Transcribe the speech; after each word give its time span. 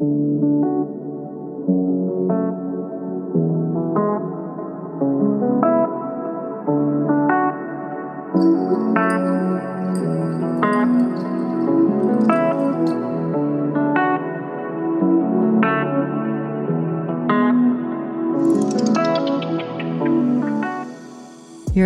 You're 0.00 0.08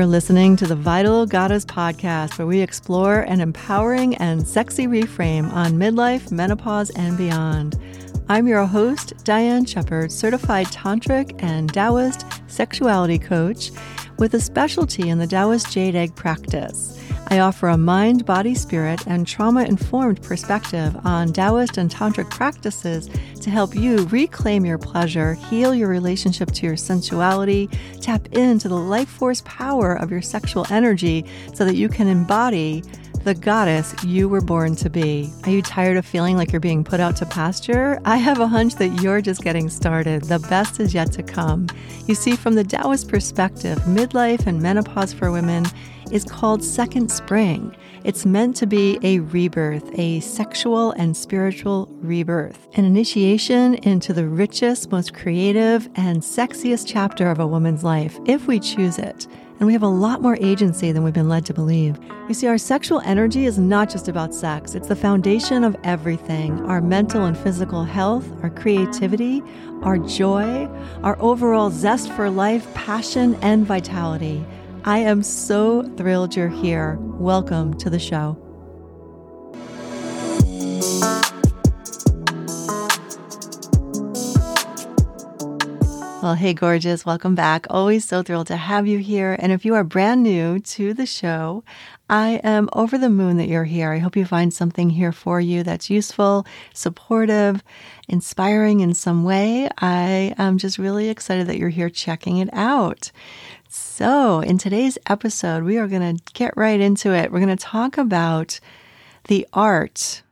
listening 0.07 0.55
to 0.59 0.69
the 0.69 0.77
Vital 0.77 1.27
Goddess 1.27 1.65
podcast, 1.65 2.39
where 2.39 2.47
we 2.47 2.61
explore 2.61 3.23
an 3.23 3.41
empowering 3.41 4.15
and 4.19 4.47
sexy 4.47 4.87
reframe 4.87 5.53
on 5.53 5.73
midlife, 5.73 6.31
menopause, 6.31 6.91
and 6.91 7.19
beyond. 7.19 7.77
I'm 8.27 8.49
your 8.49 8.65
host, 8.65 9.13
Diane 9.25 9.67
Shepard, 9.67 10.11
certified 10.11 10.69
tantric 10.69 11.43
and 11.43 11.73
Taoist 11.73 12.25
sexuality 12.47 13.19
coach 13.19 13.71
with 14.19 14.33
a 14.33 14.41
specialty 14.41 15.11
in 15.11 15.19
the 15.19 15.27
Taoist 15.27 15.71
jade 15.71 15.95
egg 15.95 16.17
practice. 16.17 16.99
I 17.29 17.41
offer 17.41 17.69
a 17.69 17.77
mind, 17.77 18.25
body, 18.25 18.55
spirit, 18.55 19.07
and 19.07 19.27
trauma 19.27 19.65
informed 19.65 20.23
perspective 20.23 20.97
on 21.05 21.35
Taoist 21.35 21.77
and 21.77 21.91
Tantric 21.91 22.31
practices 22.31 23.11
to 23.43 23.51
help 23.51 23.75
you 23.75 24.07
reclaim 24.07 24.65
your 24.65 24.79
pleasure, 24.79 25.35
heal 25.35 25.75
your 25.75 25.89
relationship 25.89 26.51
to 26.53 26.67
your 26.67 26.77
sensuality, 26.77 27.69
tap 28.01 28.27
into 28.29 28.69
the 28.69 28.75
life 28.75 29.09
force 29.11 29.43
power 29.45 29.97
of 29.97 30.11
your 30.11 30.23
sexual 30.23 30.67
energy 30.71 31.27
so 31.53 31.67
that 31.67 31.77
you 31.77 31.91
can 31.91 32.09
embody 32.09 32.83
the 33.25 33.35
goddess 33.35 33.95
you 34.05 34.29
were 34.29 34.43
born 34.43 34.77
to 34.77 34.91
be. 34.91 35.33
Are 35.45 35.51
you 35.51 35.63
tired 35.63 35.97
of 35.97 36.05
feeling 36.05 36.37
like 36.37 36.53
you're 36.53 36.61
being 36.61 36.85
put 36.85 37.01
out 37.01 37.17
to 37.17 37.27
pasture? 37.27 37.99
I 38.05 38.19
have 38.19 38.39
a 38.39 38.47
hunch 38.47 38.75
that 38.75 39.01
you're 39.01 39.23
just 39.23 39.43
getting 39.43 39.71
started. 39.71 40.25
The 40.25 40.41
best 40.41 40.79
is 40.79 40.93
yet 40.93 41.11
to 41.13 41.23
come. 41.23 41.69
You 42.07 42.15
see, 42.15 42.37
from 42.37 42.55
the 42.55 42.65
Taoist 42.65 43.09
perspective, 43.09 43.79
midlife 43.81 44.47
and 44.47 44.61
menopause 44.61 45.15
for 45.15 45.33
women 45.33 45.65
is 46.13 46.25
called 46.25 46.63
Second 46.63 47.11
Spring. 47.11 47.75
It's 48.05 48.27
meant 48.27 48.55
to 48.57 48.67
be 48.67 48.99
a 49.03 49.21
rebirth, 49.21 49.99
a 49.99 50.21
sexual 50.21 50.91
and 50.91 51.17
spiritual 51.17 51.89
rebirth, 52.03 52.69
an 52.75 52.85
initiation 52.85 53.77
into 53.77 54.13
the 54.13 54.29
richest, 54.29 54.93
most 54.93 55.15
creative, 55.15 55.89
and 55.95 56.21
sexiest 56.21 56.85
chapter 56.87 57.31
of 57.31 57.41
a 57.41 57.47
woman's 57.47 57.83
life, 57.83 58.19
if 58.27 58.47
we 58.47 58.61
choose 58.61 58.99
it. 58.99 59.27
And 59.59 59.67
we 59.67 59.73
have 59.73 59.83
a 59.83 59.89
lot 59.89 60.21
more 60.21 60.37
agency 60.43 60.93
than 60.93 61.03
we've 61.03 61.15
been 61.15 61.31
led 61.31 61.47
to 61.47 61.55
believe. 61.55 61.99
You 62.29 62.35
see, 62.35 62.47
our 62.47 62.59
sexual 62.59 63.01
energy 63.07 63.47
is 63.47 63.59
not 63.59 63.89
just 63.89 64.07
about 64.07 64.35
sex, 64.35 64.75
it's 64.75 64.89
the 64.89 64.97
foundation 64.97 65.65
of 65.65 65.75
everything 65.83 66.61
our 66.67 66.83
mental 66.83 67.25
and 67.25 67.39
physical 67.39 67.85
health, 67.85 68.29
our 68.43 68.51
creativity, 68.51 69.43
our 69.81 69.97
joy, 69.97 70.69
our 71.03 71.17
overall 71.23 71.71
zest 71.71 72.13
for 72.13 72.29
life, 72.29 72.67
passion, 72.75 73.37
and 73.37 73.67
vitality. 73.67 74.45
I 74.87 74.99
am 74.99 75.23
so 75.23 75.83
thrilled 75.97 76.37
you're 76.37 76.51
here. 76.51 76.99
Welcome 77.01 77.73
to 77.79 77.89
the 77.89 77.99
show. 77.99 78.37
Well, 86.23 86.35
hey, 86.35 86.53
gorgeous. 86.53 87.07
Welcome 87.07 87.35
back. 87.35 87.67
Always 87.71 88.05
so 88.05 88.23
thrilled 88.23 88.49
to 88.49 88.57
have 88.57 88.87
you 88.87 88.99
here. 88.99 89.37
And 89.39 89.53
if 89.53 89.65
you 89.65 89.75
are 89.75 89.85
brand 89.85 90.23
new 90.23 90.59
to 90.59 90.93
the 90.93 91.07
show, 91.07 91.65
I 92.11 92.41
am 92.45 92.69
over 92.75 92.99
the 92.99 93.09
moon 93.09 93.39
that 93.39 93.49
you're 93.49 93.65
here. 93.65 93.91
I 93.91 93.99
hope 93.99 94.17
you 94.17 94.27
find 94.27 94.53
something 94.53 94.91
here 94.91 95.13
for 95.13 95.41
you 95.41 95.63
that's 95.63 95.89
useful, 95.89 96.47
supportive, 96.75 97.65
inspiring 98.07 98.81
in 98.81 98.93
some 98.93 99.25
way. 99.25 99.71
I 99.79 100.35
am 100.37 100.59
just 100.59 100.77
really 100.77 101.09
excited 101.09 101.47
that 101.47 101.57
you're 101.57 101.71
here 101.71 101.89
checking 101.89 102.37
it 102.37 102.51
out. 102.53 103.11
So, 103.77 104.39
in 104.39 104.57
today's 104.59 104.99
episode, 105.09 105.65
we 105.65 105.79
are 105.79 105.89
going 105.89 106.17
to 106.17 106.33
get 106.33 106.57
right 106.57 106.79
into 106.79 107.13
it. 107.13 107.33
We're 107.33 107.41
going 107.41 107.57
to 107.57 107.65
talk 107.65 107.99
about 107.99 108.61
the 109.27 109.49
art 109.53 110.23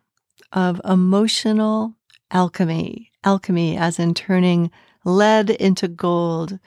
of 0.52 0.80
emotional 0.84 1.96
alchemy. 2.30 3.10
Alchemy, 3.24 3.76
as 3.76 3.98
in 3.98 4.14
turning 4.14 4.70
lead 5.04 5.50
into 5.50 5.88
gold. 5.88 6.60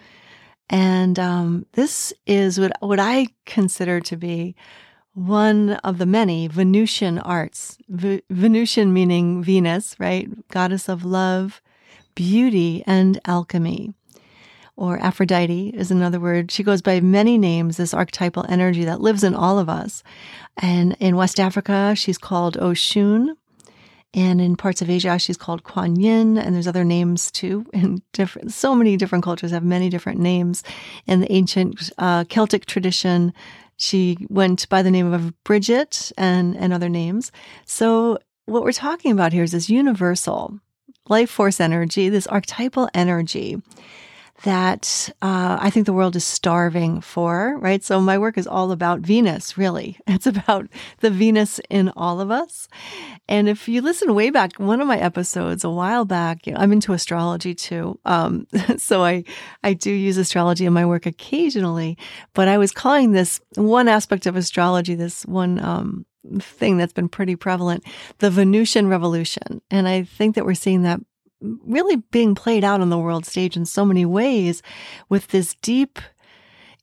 And 0.69 1.17
um, 1.17 1.65
this 1.71 2.11
is 2.25 2.59
what, 2.59 2.73
what 2.81 2.99
I 2.99 3.27
consider 3.45 4.01
to 4.01 4.17
be 4.17 4.53
one 5.13 5.75
of 5.85 5.97
the 5.97 6.05
many 6.05 6.49
Venusian 6.49 7.19
arts. 7.19 7.77
V- 7.87 8.21
Venusian 8.29 8.91
meaning 8.91 9.41
Venus, 9.41 9.95
right? 9.97 10.27
Goddess 10.49 10.89
of 10.89 11.05
love, 11.05 11.61
beauty, 12.15 12.83
and 12.85 13.17
alchemy 13.23 13.93
or 14.77 14.99
Aphrodite 14.99 15.69
is 15.69 15.91
another 15.91 16.19
word. 16.19 16.51
She 16.51 16.63
goes 16.63 16.81
by 16.81 16.99
many 16.99 17.37
names, 17.37 17.77
this 17.77 17.93
archetypal 17.93 18.45
energy 18.49 18.83
that 18.85 19.01
lives 19.01 19.23
in 19.23 19.33
all 19.33 19.57
of 19.57 19.69
us. 19.69 20.03
And 20.57 20.95
in 20.99 21.15
West 21.15 21.39
Africa, 21.39 21.93
she's 21.95 22.17
called 22.17 22.57
Oshun. 22.57 23.35
And 24.13 24.39
in 24.39 24.55
parts 24.55 24.81
of 24.81 24.89
Asia, 24.89 25.19
she's 25.19 25.37
called 25.37 25.63
Kuan 25.63 25.97
Yin, 25.97 26.37
and 26.37 26.55
there's 26.55 26.67
other 26.67 26.85
names 26.85 27.31
too. 27.31 27.65
And 27.73 28.01
different, 28.13 28.53
so 28.53 28.73
many 28.73 28.97
different 28.97 29.23
cultures 29.23 29.51
have 29.51 29.63
many 29.63 29.89
different 29.89 30.19
names. 30.19 30.63
In 31.05 31.19
the 31.19 31.31
ancient 31.31 31.91
uh, 31.97 32.23
Celtic 32.29 32.65
tradition, 32.65 33.33
she 33.77 34.17
went 34.29 34.69
by 34.69 34.81
the 34.81 34.91
name 34.91 35.11
of 35.11 35.33
Bridget 35.43 36.11
and 36.17 36.55
and 36.55 36.71
other 36.71 36.87
names. 36.87 37.31
So 37.65 38.17
what 38.45 38.63
we're 38.63 38.71
talking 38.71 39.11
about 39.11 39.33
here 39.33 39.43
is 39.43 39.51
this 39.51 39.69
universal 39.69 40.59
life 41.09 41.29
force 41.29 41.59
energy, 41.59 42.07
this 42.09 42.27
archetypal 42.27 42.89
energy 42.93 43.61
that 44.45 45.09
uh, 45.23 45.57
I 45.59 45.71
think 45.71 45.87
the 45.87 45.93
world 45.93 46.15
is 46.15 46.23
starving 46.23 47.01
for, 47.01 47.57
right? 47.57 47.83
So 47.83 47.99
my 47.99 48.19
work 48.19 48.37
is 48.37 48.45
all 48.45 48.71
about 48.71 48.99
Venus, 49.01 49.57
really. 49.57 49.99
It's 50.07 50.27
about 50.27 50.67
the 51.01 51.09
Venus 51.09 51.59
in 51.69 51.89
all 51.97 52.21
of 52.21 52.31
us. 52.31 52.69
And 53.27 53.49
if 53.49 53.67
you 53.67 53.81
listen 53.81 54.13
way 54.13 54.29
back, 54.29 54.53
one 54.57 54.79
of 54.79 54.87
my 54.87 54.97
episodes 54.97 55.63
a 55.63 55.69
while 55.69 56.05
back, 56.05 56.45
you 56.45 56.53
know, 56.53 56.59
I'm 56.59 56.71
into 56.71 56.93
astrology 56.93 57.53
too. 57.55 57.99
Um, 58.05 58.47
so 58.77 59.03
I, 59.03 59.23
I 59.63 59.73
do 59.73 59.91
use 59.91 60.17
astrology 60.17 60.65
in 60.65 60.73
my 60.73 60.85
work 60.85 61.05
occasionally, 61.05 61.97
but 62.33 62.47
I 62.47 62.57
was 62.57 62.71
calling 62.71 63.11
this 63.11 63.41
one 63.55 63.87
aspect 63.87 64.27
of 64.27 64.35
astrology, 64.35 64.95
this 64.95 65.25
one, 65.25 65.59
um, 65.59 66.05
thing 66.39 66.77
that's 66.77 66.93
been 66.93 67.09
pretty 67.09 67.35
prevalent, 67.35 67.83
the 68.19 68.31
Venusian 68.31 68.87
revolution. 68.87 69.61
And 69.69 69.87
I 69.87 70.03
think 70.03 70.35
that 70.35 70.45
we're 70.45 70.55
seeing 70.55 70.83
that 70.83 70.99
really 71.65 71.97
being 72.11 72.35
played 72.35 72.63
out 72.63 72.81
on 72.81 72.89
the 72.89 72.97
world 72.97 73.25
stage 73.25 73.55
in 73.55 73.65
so 73.65 73.85
many 73.85 74.05
ways 74.05 74.61
with 75.09 75.27
this 75.27 75.55
deep 75.61 75.99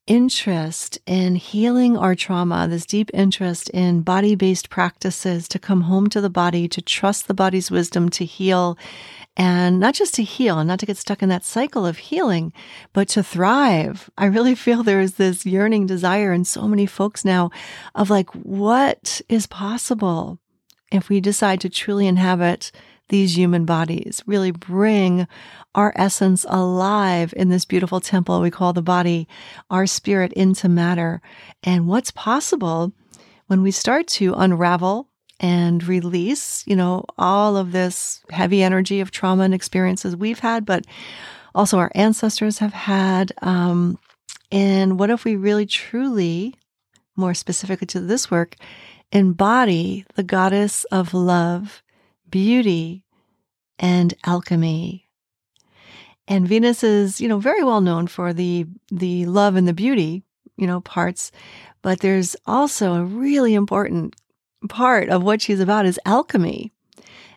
interest 0.07 0.99
in 1.07 1.37
healing 1.37 1.97
our 1.97 2.15
trauma, 2.15 2.67
this 2.69 2.85
deep 2.85 3.11
interest 3.15 3.69
in 3.71 4.03
body 4.03 4.35
based 4.35 4.69
practices 4.69 5.47
to 5.49 5.59
come 5.59 5.83
home 5.83 6.09
to 6.09 6.21
the 6.21 6.31
body, 6.31 6.67
to 6.69 6.83
trust 6.83 7.29
the 7.29 7.35
body's 7.35 7.71
wisdom 7.71 8.09
to 8.09 8.25
heal, 8.25 8.77
and 9.37 9.79
not 9.79 9.95
just 9.95 10.15
to 10.15 10.23
heal 10.23 10.59
and 10.59 10.67
not 10.67 10.81
to 10.81 10.87
get 10.87 10.97
stuck 10.97 11.23
in 11.23 11.29
that 11.29 11.45
cycle 11.45 11.87
of 11.87 11.99
healing, 11.99 12.53
but 12.93 13.09
to 13.09 13.23
thrive. 13.23 14.11
I 14.19 14.27
really 14.27 14.55
feel 14.55 14.83
there 14.83 15.01
is 15.01 15.15
this 15.15 15.47
yearning 15.47 15.87
desire 15.87 16.33
in 16.33 16.45
so 16.45 16.67
many 16.67 16.87
folks 16.87 17.25
now 17.25 17.51
of 17.95 18.11
like, 18.11 18.31
what 18.31 19.21
is 19.29 19.47
possible 19.47 20.39
if 20.91 21.09
we 21.09 21.21
decide 21.21 21.61
to 21.61 21.71
truly 21.71 22.07
inhabit 22.07 22.73
these 23.09 23.37
human 23.37 23.65
bodies, 23.65 24.23
really 24.27 24.51
bring 24.51 25.27
our 25.75 25.93
essence 25.97 26.47
alive 26.49 27.33
in 27.37 27.49
this 27.49 27.65
beautiful 27.65 28.01
temple 28.01 28.41
we 28.41 28.51
call 28.51 28.73
the 28.73 28.83
body, 28.83 29.29
our 29.71 29.87
spirit 29.87 30.33
into 30.33 30.69
matter. 30.69 31.21
And 31.63 31.87
what's 31.87 32.11
possible 32.11 32.93
when 33.47 33.63
we 33.63 33.71
start 33.71 34.07
to 34.09 34.35
unravel 34.35 35.09
and 35.41 35.87
release, 35.87 36.65
you 36.67 36.77
know, 36.77 37.05
all 37.19 37.57
of 37.57 37.73
this 37.73 38.23
heavy 38.31 38.63
energy 38.63 39.01
of 39.01 39.11
trauma 39.11 39.43
and 39.43 39.55
experiences 39.55 40.17
we've 40.17 40.39
had, 40.39 40.65
but 40.65 40.87
also 41.55 41.79
our 41.79 41.91
ancestors 41.95 42.59
have 42.59 42.73
had. 42.73 43.33
Um, 43.43 43.99
and 44.51 44.99
what 44.99 45.11
if 45.11 45.25
we 45.25 45.37
really 45.37 45.67
truly, 45.67 46.55
more 47.17 47.35
specifically 47.35 47.87
to 47.89 48.01
this 48.01 48.31
work, 48.31 48.57
embody 49.11 50.07
the 50.15 50.23
goddess 50.23 50.85
of 50.85 51.13
love 51.13 51.82
beauty 52.33 53.05
and 53.79 54.13
alchemy. 54.25 55.09
And 56.27 56.49
Venus 56.49 56.83
is, 56.83 57.21
you 57.21 57.29
know, 57.29 57.39
very 57.39 57.63
well 57.63 57.81
known 57.81 58.09
for 58.09 58.33
the 58.33 58.67
the 58.91 59.27
love 59.27 59.55
and 59.55 59.69
the 59.69 59.73
beauty, 59.73 60.25
you 60.57 60.67
know, 60.67 60.81
parts, 60.81 61.31
but 61.83 62.01
there's 62.01 62.35
also 62.47 62.95
a 62.95 63.05
really 63.05 63.55
important 63.55 64.17
part 64.69 65.09
of 65.09 65.23
what 65.23 65.43
she's 65.43 65.61
about 65.61 65.87
is 65.87 66.01
alchemy. 66.05 66.73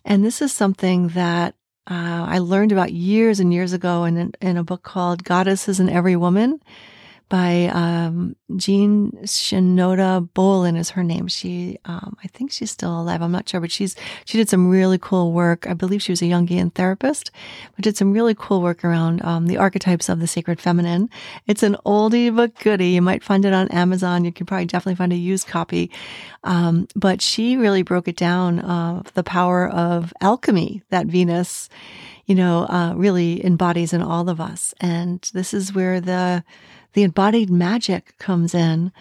And 0.03 0.23
this 0.23 0.41
is 0.41 0.51
something 0.51 1.09
that 1.09 1.55
uh, 1.89 2.25
I 2.27 2.39
learned 2.39 2.71
about 2.71 2.93
years 2.93 3.39
and 3.39 3.53
years 3.53 3.73
ago 3.73 4.05
in, 4.05 4.33
in 4.41 4.57
a 4.57 4.63
book 4.63 4.83
called 4.83 5.23
Goddesses 5.23 5.79
in 5.79 5.89
Every 5.89 6.15
Woman 6.15 6.59
by 7.27 7.65
um, 7.73 8.35
Jean 8.55 9.11
Shinoda 9.23 10.27
Bolen 10.33 10.75
is 10.75 10.91
her 10.91 11.03
name. 11.03 11.27
She, 11.27 11.79
um, 11.85 12.15
I 12.23 12.27
think 12.27 12.51
she's 12.51 12.71
still 12.71 13.01
alive. 13.01 13.21
I'm 13.21 13.31
not 13.31 13.49
sure, 13.49 13.59
but 13.59 13.71
she's 13.71 13.95
she 14.25 14.37
did 14.37 14.49
some 14.49 14.69
really 14.69 14.97
cool 14.97 15.31
work. 15.31 15.67
I 15.67 15.73
believe 15.73 16.01
she 16.01 16.11
was 16.11 16.21
a 16.21 16.25
Jungian 16.25 16.73
therapist, 16.73 17.31
but 17.75 17.83
did 17.83 17.97
some 17.97 18.11
really 18.11 18.35
cool 18.37 18.61
work 18.61 18.83
around 18.83 19.23
um, 19.23 19.47
the 19.47 19.57
archetypes 19.57 20.07
of 20.09 20.19
the 20.19 20.27
sacred 20.27 20.61
feminine. 20.61 21.09
It's 21.47 21.63
an 21.63 21.77
oldie 21.85 22.35
but 22.35 22.57
goodie. 22.59 22.89
You 22.89 23.01
might 23.01 23.23
find 23.23 23.43
it 23.45 23.53
on 23.53 23.69
Amazon. 23.69 24.25
You 24.25 24.31
can 24.31 24.45
probably 24.45 24.65
definitely 24.65 24.95
find 24.95 25.13
a 25.13 25.17
used 25.17 25.47
copy. 25.47 25.91
Um, 26.43 26.87
but 26.95 27.21
she 27.21 27.57
really 27.57 27.81
broke 27.81 28.07
it 28.07 28.17
down 28.17 28.59
uh, 28.59 29.01
the 29.15 29.23
power 29.23 29.67
of 29.67 30.13
alchemy 30.21 30.83
that 30.89 31.07
Venus 31.07 31.69
you 32.25 32.35
know, 32.35 32.65
uh, 32.69 32.93
really 32.95 33.45
embodies 33.45 33.93
in 33.93 34.01
all 34.01 34.29
of 34.29 34.41
us. 34.41 34.73
And 34.81 35.21
this 35.33 35.53
is 35.53 35.73
where 35.73 36.01
the 36.01 36.43
the 36.95 37.03
embodied 37.03 37.49
magic 37.49 38.17
comes 38.17 38.55
in. 38.55 38.91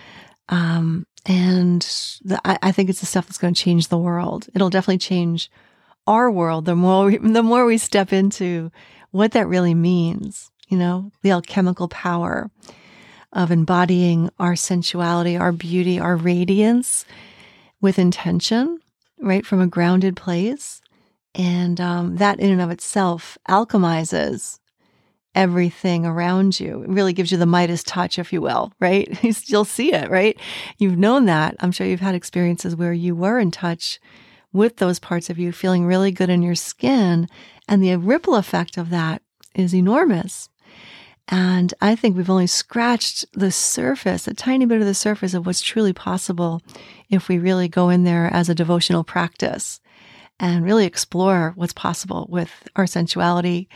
Um, 0.50 1.06
and 1.24 1.80
the, 2.22 2.38
I, 2.44 2.58
I, 2.60 2.72
think 2.72 2.90
it's 2.90 3.00
the 3.00 3.06
stuff 3.06 3.26
that's 3.26 3.38
going 3.38 3.54
to 3.54 3.60
change 3.60 3.88
the 3.88 3.96
world. 3.96 4.48
It'll 4.54 4.68
definitely 4.68 4.98
change 4.98 5.50
our 6.06 6.30
world 6.30 6.66
the 6.66 6.76
more 6.76 7.06
we, 7.06 7.16
the 7.16 7.42
more 7.42 7.64
we 7.64 7.78
step 7.78 8.12
into 8.12 8.70
what 9.10 9.32
that 9.32 9.48
really 9.48 9.72
means. 9.72 10.50
You 10.68 10.76
know, 10.76 11.12
the 11.22 11.30
alchemical 11.30 11.88
power 11.88 12.50
of 13.32 13.50
embodying 13.50 14.28
our 14.38 14.54
sensuality, 14.54 15.36
our 15.36 15.52
beauty, 15.52 15.98
our 15.98 16.16
radiance 16.16 17.06
with 17.80 17.98
intention, 17.98 18.80
right 19.18 19.46
from 19.46 19.60
a 19.60 19.66
grounded 19.66 20.16
place. 20.16 20.82
And 21.34 21.80
um, 21.80 22.16
that 22.16 22.38
in 22.38 22.50
and 22.50 22.60
of 22.60 22.70
itself 22.70 23.38
alchemizes 23.48 24.58
everything 25.34 26.06
around 26.06 26.58
you. 26.60 26.82
It 26.82 26.88
really 26.88 27.12
gives 27.12 27.32
you 27.32 27.38
the 27.38 27.46
Midas 27.46 27.82
touch, 27.82 28.18
if 28.18 28.32
you 28.32 28.40
will, 28.40 28.72
right? 28.80 29.08
You'll 29.48 29.64
see 29.64 29.92
it, 29.92 30.10
right? 30.10 30.38
You've 30.78 30.98
known 30.98 31.26
that. 31.26 31.56
I'm 31.60 31.72
sure 31.72 31.86
you've 31.86 32.00
had 32.00 32.14
experiences 32.14 32.76
where 32.76 32.92
you 32.92 33.14
were 33.14 33.38
in 33.38 33.50
touch 33.50 34.00
with 34.52 34.76
those 34.76 34.98
parts 34.98 35.30
of 35.30 35.38
you, 35.38 35.50
feeling 35.50 35.84
really 35.84 36.12
good 36.12 36.30
in 36.30 36.42
your 36.42 36.54
skin. 36.54 37.28
And 37.68 37.82
the 37.82 37.96
ripple 37.96 38.36
effect 38.36 38.76
of 38.76 38.90
that 38.90 39.22
is 39.54 39.74
enormous. 39.74 40.48
And 41.28 41.72
I 41.80 41.96
think 41.96 42.16
we've 42.16 42.30
only 42.30 42.46
scratched 42.46 43.24
the 43.32 43.50
surface, 43.50 44.28
a 44.28 44.34
tiny 44.34 44.66
bit 44.66 44.80
of 44.80 44.86
the 44.86 44.94
surface 44.94 45.34
of 45.34 45.46
what's 45.46 45.62
truly 45.62 45.92
possible 45.92 46.62
if 47.08 47.28
we 47.28 47.38
really 47.38 47.66
go 47.66 47.88
in 47.88 48.04
there 48.04 48.26
as 48.32 48.48
a 48.48 48.54
devotional 48.54 49.04
practice 49.04 49.80
and 50.40 50.64
really 50.64 50.84
explore 50.84 51.52
what's 51.56 51.72
possible 51.72 52.26
with 52.28 52.50
our 52.76 52.86
sensuality 52.86 53.68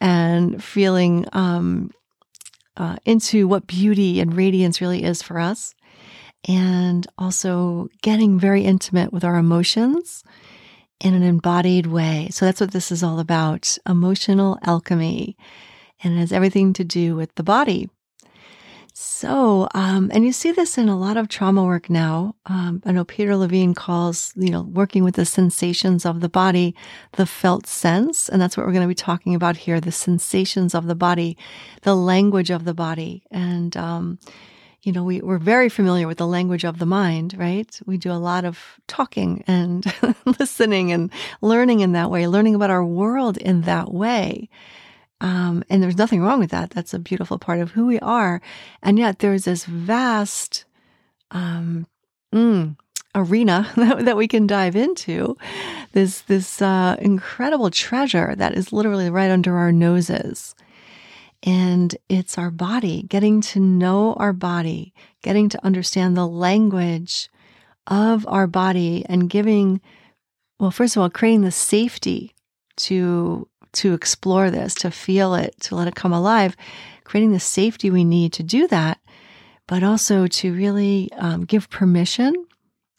and 0.00 0.62
feeling 0.62 1.26
um, 1.32 1.90
uh, 2.76 2.96
into 3.04 3.46
what 3.46 3.66
beauty 3.66 4.20
and 4.20 4.36
radiance 4.36 4.80
really 4.80 5.04
is 5.04 5.22
for 5.22 5.38
us. 5.38 5.74
And 6.46 7.06
also 7.18 7.88
getting 8.02 8.38
very 8.38 8.64
intimate 8.64 9.12
with 9.12 9.24
our 9.24 9.36
emotions 9.36 10.22
in 11.00 11.14
an 11.14 11.22
embodied 11.22 11.86
way. 11.86 12.28
So 12.30 12.44
that's 12.46 12.60
what 12.60 12.70
this 12.70 12.90
is 12.90 13.02
all 13.02 13.18
about 13.18 13.76
emotional 13.88 14.58
alchemy. 14.62 15.36
And 16.02 16.14
it 16.14 16.18
has 16.18 16.32
everything 16.32 16.72
to 16.74 16.84
do 16.84 17.16
with 17.16 17.34
the 17.34 17.42
body. 17.42 17.88
So, 19.00 19.68
um, 19.76 20.10
and 20.12 20.24
you 20.24 20.32
see 20.32 20.50
this 20.50 20.76
in 20.76 20.88
a 20.88 20.98
lot 20.98 21.16
of 21.16 21.28
trauma 21.28 21.64
work 21.64 21.88
now. 21.88 22.34
Um, 22.46 22.82
I 22.84 22.90
know 22.90 23.04
Peter 23.04 23.36
Levine 23.36 23.72
calls, 23.72 24.32
you 24.34 24.50
know, 24.50 24.62
working 24.62 25.04
with 25.04 25.14
the 25.14 25.24
sensations 25.24 26.04
of 26.04 26.18
the 26.18 26.28
body, 26.28 26.74
the 27.12 27.24
felt 27.24 27.68
sense. 27.68 28.28
And 28.28 28.42
that's 28.42 28.56
what 28.56 28.66
we're 28.66 28.72
going 28.72 28.82
to 28.82 28.88
be 28.88 28.96
talking 28.96 29.36
about 29.36 29.56
here 29.56 29.80
the 29.80 29.92
sensations 29.92 30.74
of 30.74 30.88
the 30.88 30.96
body, 30.96 31.36
the 31.82 31.94
language 31.94 32.50
of 32.50 32.64
the 32.64 32.74
body. 32.74 33.22
And, 33.30 33.76
um, 33.76 34.18
you 34.82 34.90
know, 34.90 35.04
we, 35.04 35.20
we're 35.20 35.38
very 35.38 35.68
familiar 35.68 36.08
with 36.08 36.18
the 36.18 36.26
language 36.26 36.64
of 36.64 36.80
the 36.80 36.86
mind, 36.86 37.36
right? 37.38 37.78
We 37.86 37.98
do 37.98 38.10
a 38.10 38.14
lot 38.14 38.44
of 38.44 38.80
talking 38.88 39.44
and 39.46 39.84
listening 40.40 40.90
and 40.90 41.12
learning 41.40 41.80
in 41.80 41.92
that 41.92 42.10
way, 42.10 42.26
learning 42.26 42.56
about 42.56 42.70
our 42.70 42.84
world 42.84 43.36
in 43.36 43.60
that 43.60 43.94
way. 43.94 44.48
Um, 45.20 45.64
and 45.68 45.82
there's 45.82 45.98
nothing 45.98 46.22
wrong 46.22 46.38
with 46.38 46.50
that. 46.50 46.70
That's 46.70 46.94
a 46.94 46.98
beautiful 46.98 47.38
part 47.38 47.60
of 47.60 47.72
who 47.72 47.86
we 47.86 47.98
are. 48.00 48.40
And 48.82 48.98
yet 48.98 49.18
there's 49.18 49.44
this 49.44 49.64
vast 49.64 50.64
um, 51.30 51.86
mm, 52.32 52.76
arena 53.14 53.70
that, 53.76 54.16
we 54.16 54.28
can 54.28 54.46
dive 54.46 54.76
into. 54.76 55.36
This 55.92 56.20
this 56.22 56.62
uh, 56.62 56.96
incredible 57.00 57.70
treasure 57.70 58.34
that 58.36 58.54
is 58.54 58.72
literally 58.72 59.10
right 59.10 59.30
under 59.30 59.56
our 59.56 59.72
noses. 59.72 60.54
And 61.42 61.96
it's 62.08 62.36
our 62.36 62.50
body, 62.50 63.02
getting 63.02 63.40
to 63.42 63.60
know 63.60 64.14
our 64.14 64.32
body, 64.32 64.92
getting 65.22 65.48
to 65.50 65.64
understand 65.64 66.16
the 66.16 66.26
language 66.26 67.28
of 67.86 68.26
our 68.28 68.48
body 68.48 69.04
and 69.08 69.30
giving, 69.30 69.80
well, 70.58 70.72
first 70.72 70.96
of 70.96 71.02
all, 71.02 71.10
creating 71.10 71.42
the 71.42 71.52
safety 71.52 72.34
to 72.76 73.48
to 73.74 73.94
explore 73.94 74.50
this, 74.50 74.74
to 74.76 74.90
feel 74.90 75.34
it, 75.34 75.54
to 75.60 75.74
let 75.74 75.88
it 75.88 75.94
come 75.94 76.12
alive, 76.12 76.56
creating 77.04 77.32
the 77.32 77.40
safety 77.40 77.90
we 77.90 78.04
need 78.04 78.32
to 78.34 78.42
do 78.42 78.66
that, 78.68 78.98
but 79.66 79.82
also 79.82 80.26
to 80.26 80.52
really 80.54 81.10
um, 81.16 81.44
give 81.44 81.70
permission 81.70 82.32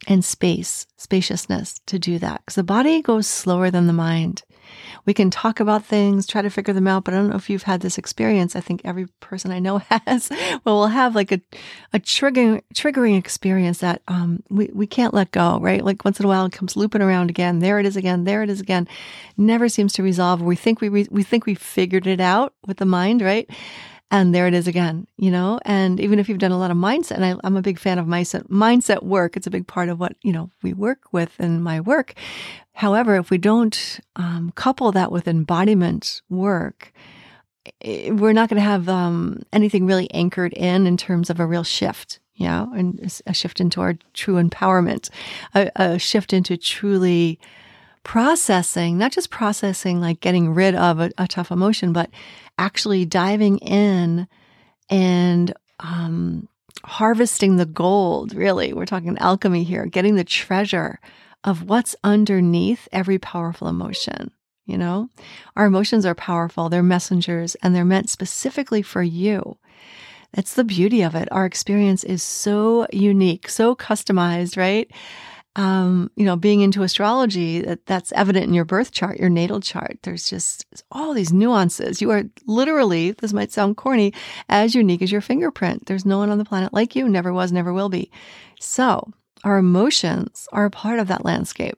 and 0.07 0.23
space, 0.23 0.87
spaciousness 0.97 1.79
to 1.85 1.99
do 1.99 2.19
that. 2.19 2.41
Because 2.41 2.55
the 2.55 2.63
body 2.63 3.01
goes 3.01 3.27
slower 3.27 3.69
than 3.69 3.87
the 3.87 3.93
mind. 3.93 4.43
We 5.05 5.13
can 5.13 5.29
talk 5.29 5.59
about 5.59 5.85
things, 5.85 6.27
try 6.27 6.41
to 6.41 6.49
figure 6.49 6.73
them 6.73 6.87
out, 6.87 7.03
but 7.03 7.13
I 7.13 7.17
don't 7.17 7.29
know 7.29 7.35
if 7.35 7.49
you've 7.49 7.63
had 7.63 7.81
this 7.81 7.97
experience. 7.97 8.55
I 8.55 8.59
think 8.59 8.81
every 8.83 9.07
person 9.19 9.51
I 9.51 9.59
know 9.59 9.77
has. 10.07 10.29
well, 10.63 10.77
we'll 10.77 10.87
have 10.87 11.15
like 11.15 11.31
a, 11.31 11.41
a 11.93 11.99
triggering, 11.99 12.61
triggering 12.73 13.17
experience 13.17 13.79
that 13.79 14.01
um, 14.07 14.43
we, 14.49 14.69
we 14.73 14.87
can't 14.87 15.13
let 15.13 15.31
go, 15.31 15.59
right? 15.59 15.83
Like 15.83 16.05
once 16.05 16.19
in 16.19 16.25
a 16.25 16.29
while 16.29 16.45
it 16.45 16.51
comes 16.51 16.75
looping 16.75 17.01
around 17.01 17.29
again. 17.29 17.59
There 17.59 17.79
it 17.79 17.85
is 17.85 17.95
again. 17.95 18.23
There 18.23 18.43
it 18.43 18.49
is 18.49 18.61
again. 18.61 18.87
Never 19.37 19.69
seems 19.69 19.93
to 19.93 20.03
resolve. 20.03 20.41
We 20.41 20.55
think 20.55 20.81
we, 20.81 20.89
re- 20.89 21.07
we 21.09 21.23
think 21.23 21.45
we 21.45 21.55
figured 21.55 22.07
it 22.07 22.19
out 22.21 22.53
with 22.65 22.77
the 22.77 22.85
mind, 22.85 23.21
right? 23.21 23.49
And 24.11 24.33
there 24.33 24.47
it 24.47 24.53
is 24.53 24.67
again, 24.67 25.07
you 25.17 25.29
know? 25.29 25.59
And 25.65 25.99
even 25.99 26.19
if 26.19 26.27
you've 26.27 26.39
done 26.39 26.51
a 26.51 26.57
lot 26.57 26.71
of 26.71 26.77
mindset, 26.77 27.17
and 27.17 27.25
I, 27.25 27.35
am 27.43 27.57
a 27.57 27.61
big 27.61 27.77
fan 27.77 27.99
of 27.99 28.07
mindset, 28.07 28.47
mindset 28.47 29.03
work, 29.03 29.37
it's 29.37 29.47
a 29.47 29.51
big 29.51 29.67
part 29.67 29.89
of 29.89 29.99
what, 29.99 30.15
you 30.21 30.31
know, 30.31 30.49
we 30.63 30.73
work 30.73 31.11
with 31.11 31.39
in 31.39 31.61
my 31.61 31.79
work. 31.79 32.15
However, 32.73 33.17
if 33.17 33.29
we 33.29 33.37
don't 33.37 33.99
um, 34.15 34.51
couple 34.55 34.91
that 34.93 35.11
with 35.11 35.27
embodiment 35.27 36.21
work, 36.29 36.91
we're 37.83 38.33
not 38.33 38.49
going 38.49 38.61
to 38.61 38.67
have 38.67 38.89
um, 38.89 39.43
anything 39.53 39.85
really 39.85 40.11
anchored 40.11 40.53
in 40.53 40.87
in 40.87 40.97
terms 40.97 41.29
of 41.29 41.39
a 41.39 41.45
real 41.45 41.63
shift, 41.63 42.19
you 42.33 42.47
know, 42.47 42.71
and 42.75 43.21
a 43.27 43.33
shift 43.33 43.59
into 43.59 43.81
our 43.81 43.95
true 44.13 44.41
empowerment, 44.41 45.09
a, 45.53 45.69
a 45.75 45.99
shift 45.99 46.33
into 46.33 46.57
truly 46.57 47.39
processing, 48.09 48.97
not 48.97 49.11
just 49.11 49.29
processing 49.29 50.01
like 50.01 50.19
getting 50.19 50.51
rid 50.51 50.73
of 50.73 50.99
a, 50.99 51.11
a 51.19 51.27
tough 51.27 51.51
emotion, 51.51 51.93
but 51.93 52.09
actually 52.57 53.05
diving 53.05 53.59
in 53.59 54.27
and 54.89 55.53
um, 55.79 56.49
harvesting 56.83 57.57
the 57.57 57.67
gold, 57.67 58.33
really. 58.33 58.73
We're 58.73 58.87
talking 58.87 59.15
alchemy 59.19 59.63
here, 59.63 59.85
getting 59.85 60.15
the 60.15 60.23
treasure 60.23 60.99
of 61.43 61.69
what's 61.69 61.95
underneath 62.03 62.87
every 62.91 63.19
powerful 63.19 63.67
emotion. 63.67 64.31
You 64.65 64.79
know, 64.79 65.09
our 65.55 65.67
emotions 65.67 66.03
are 66.03 66.15
powerful, 66.15 66.67
they're 66.67 66.81
messengers, 66.81 67.53
and 67.61 67.75
they're 67.75 67.85
meant 67.85 68.09
specifically 68.09 68.81
for 68.81 69.03
you. 69.03 69.59
That's 70.33 70.55
the 70.55 70.63
beauty 70.63 71.03
of 71.03 71.13
it. 71.13 71.31
Our 71.31 71.45
experience 71.45 72.03
is 72.03 72.23
so 72.23 72.87
unique, 72.91 73.49
so 73.49 73.75
customized, 73.75 74.57
right? 74.57 74.89
Um, 75.55 76.11
you 76.15 76.25
know, 76.25 76.35
being 76.35 76.61
into 76.61 76.83
astrology, 76.83 77.61
that, 77.61 77.85
that's 77.85 78.11
evident 78.13 78.45
in 78.45 78.53
your 78.53 78.65
birth 78.65 78.91
chart, 78.91 79.19
your 79.19 79.29
natal 79.29 79.59
chart. 79.59 79.97
There's 80.03 80.29
just 80.29 80.65
all 80.91 81.13
these 81.13 81.33
nuances. 81.33 82.01
You 82.01 82.11
are 82.11 82.23
literally, 82.45 83.11
this 83.11 83.33
might 83.33 83.51
sound 83.51 83.77
corny, 83.77 84.13
as 84.47 84.75
unique 84.75 85.01
as 85.01 85.11
your 85.11 85.21
fingerprint. 85.21 85.87
There's 85.87 86.05
no 86.05 86.17
one 86.17 86.29
on 86.29 86.37
the 86.37 86.45
planet 86.45 86.73
like 86.73 86.95
you, 86.95 87.09
never 87.09 87.33
was, 87.33 87.51
never 87.51 87.73
will 87.73 87.89
be. 87.89 88.11
So 88.59 89.11
our 89.43 89.57
emotions 89.57 90.47
are 90.51 90.65
a 90.65 90.71
part 90.71 90.99
of 90.99 91.07
that 91.07 91.25
landscape. 91.25 91.77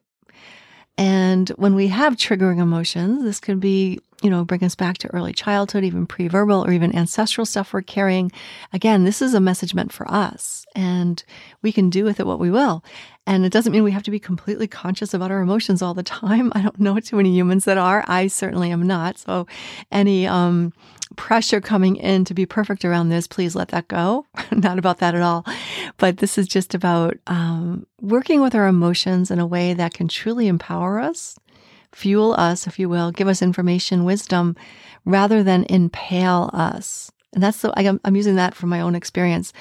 And 0.98 1.48
when 1.50 1.74
we 1.74 1.88
have 1.88 2.16
triggering 2.16 2.58
emotions, 2.58 3.24
this 3.24 3.40
could 3.40 3.60
be, 3.60 3.98
you 4.22 4.28
know, 4.28 4.44
bring 4.44 4.62
us 4.62 4.74
back 4.74 4.98
to 4.98 5.08
early 5.08 5.32
childhood, 5.32 5.84
even 5.84 6.06
pre 6.06 6.28
verbal 6.28 6.64
or 6.64 6.72
even 6.72 6.94
ancestral 6.94 7.46
stuff 7.46 7.72
we're 7.72 7.82
carrying. 7.82 8.30
Again, 8.72 9.04
this 9.04 9.22
is 9.22 9.34
a 9.34 9.40
message 9.40 9.74
meant 9.74 9.92
for 9.92 10.08
us 10.10 10.66
and 10.74 11.24
we 11.62 11.72
can 11.72 11.90
do 11.90 12.04
with 12.04 12.20
it 12.20 12.26
what 12.26 12.38
we 12.38 12.50
will. 12.50 12.84
And 13.26 13.44
it 13.44 13.52
doesn't 13.52 13.72
mean 13.72 13.84
we 13.84 13.92
have 13.92 14.02
to 14.02 14.10
be 14.10 14.18
completely 14.18 14.66
conscious 14.66 15.14
about 15.14 15.30
our 15.30 15.40
emotions 15.40 15.80
all 15.80 15.94
the 15.94 16.02
time. 16.02 16.52
I 16.54 16.62
don't 16.62 16.78
know 16.78 16.98
too 17.00 17.16
many 17.16 17.30
humans 17.30 17.64
that 17.64 17.78
are. 17.78 18.04
I 18.06 18.26
certainly 18.26 18.70
am 18.70 18.86
not. 18.86 19.18
So 19.18 19.46
any, 19.90 20.26
um, 20.26 20.72
pressure 21.16 21.60
coming 21.60 21.96
in 21.96 22.24
to 22.24 22.34
be 22.34 22.46
perfect 22.46 22.84
around 22.84 23.08
this, 23.08 23.26
please 23.26 23.54
let 23.54 23.68
that 23.68 23.88
go. 23.88 24.26
Not 24.50 24.78
about 24.78 24.98
that 24.98 25.14
at 25.14 25.22
all. 25.22 25.44
But 25.98 26.18
this 26.18 26.38
is 26.38 26.46
just 26.48 26.74
about 26.74 27.16
um, 27.26 27.86
working 28.00 28.40
with 28.40 28.54
our 28.54 28.66
emotions 28.66 29.30
in 29.30 29.38
a 29.38 29.46
way 29.46 29.74
that 29.74 29.94
can 29.94 30.08
truly 30.08 30.48
empower 30.48 30.98
us, 30.98 31.38
fuel 31.92 32.34
us, 32.34 32.66
if 32.66 32.78
you 32.78 32.88
will, 32.88 33.12
give 33.12 33.28
us 33.28 33.42
information, 33.42 34.04
wisdom, 34.04 34.56
rather 35.04 35.42
than 35.42 35.64
impale 35.64 36.50
us 36.52 37.10
And 37.34 37.42
that's 37.42 37.62
the, 37.62 37.72
I, 37.78 37.98
I'm 38.04 38.16
using 38.16 38.36
that 38.36 38.54
from 38.54 38.68
my 38.68 38.80
own 38.80 38.94
experience. 38.94 39.52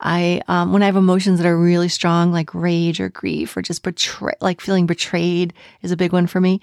I, 0.00 0.40
um, 0.48 0.72
when 0.72 0.82
I 0.82 0.86
have 0.86 0.96
emotions 0.96 1.38
that 1.38 1.46
are 1.46 1.58
really 1.58 1.88
strong, 1.88 2.32
like 2.32 2.54
rage 2.54 3.00
or 3.00 3.10
grief 3.10 3.56
or 3.56 3.62
just 3.62 3.82
betray, 3.82 4.32
like 4.40 4.60
feeling 4.60 4.86
betrayed 4.86 5.52
is 5.82 5.90
a 5.90 5.96
big 5.96 6.12
one 6.12 6.26
for 6.26 6.40
me, 6.40 6.60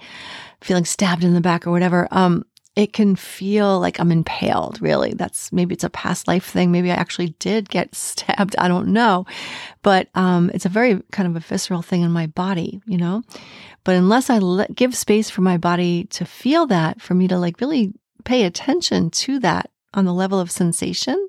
feeling 0.60 0.84
stabbed 0.84 1.22
in 1.22 1.34
the 1.34 1.40
back 1.40 1.66
or 1.66 1.70
whatever. 1.70 2.08
Um, 2.10 2.44
it 2.76 2.92
can 2.92 3.16
feel 3.16 3.80
like 3.80 3.98
I'm 3.98 4.12
impaled, 4.12 4.80
really. 4.82 5.14
That's 5.14 5.50
maybe 5.50 5.74
it's 5.74 5.82
a 5.82 5.90
past 5.90 6.28
life 6.28 6.44
thing. 6.44 6.70
Maybe 6.70 6.92
I 6.92 6.94
actually 6.94 7.30
did 7.38 7.70
get 7.70 7.94
stabbed. 7.94 8.54
I 8.58 8.68
don't 8.68 8.88
know. 8.88 9.24
But 9.82 10.08
um, 10.14 10.50
it's 10.52 10.66
a 10.66 10.70
very 10.70 11.02
kind 11.10 11.26
of 11.26 11.36
a 11.36 11.40
visceral 11.40 11.82
thing 11.82 12.02
in 12.02 12.10
my 12.10 12.26
body, 12.26 12.82
you 12.86 12.98
know? 12.98 13.22
But 13.82 13.96
unless 13.96 14.28
I 14.28 14.38
let, 14.38 14.74
give 14.74 14.94
space 14.94 15.30
for 15.30 15.40
my 15.40 15.56
body 15.56 16.04
to 16.10 16.24
feel 16.24 16.66
that, 16.66 17.00
for 17.00 17.14
me 17.14 17.28
to 17.28 17.38
like 17.38 17.60
really 17.60 17.94
pay 18.24 18.44
attention 18.44 19.10
to 19.10 19.38
that 19.38 19.70
on 19.94 20.04
the 20.04 20.12
level 20.12 20.38
of 20.38 20.50
sensation, 20.50 21.28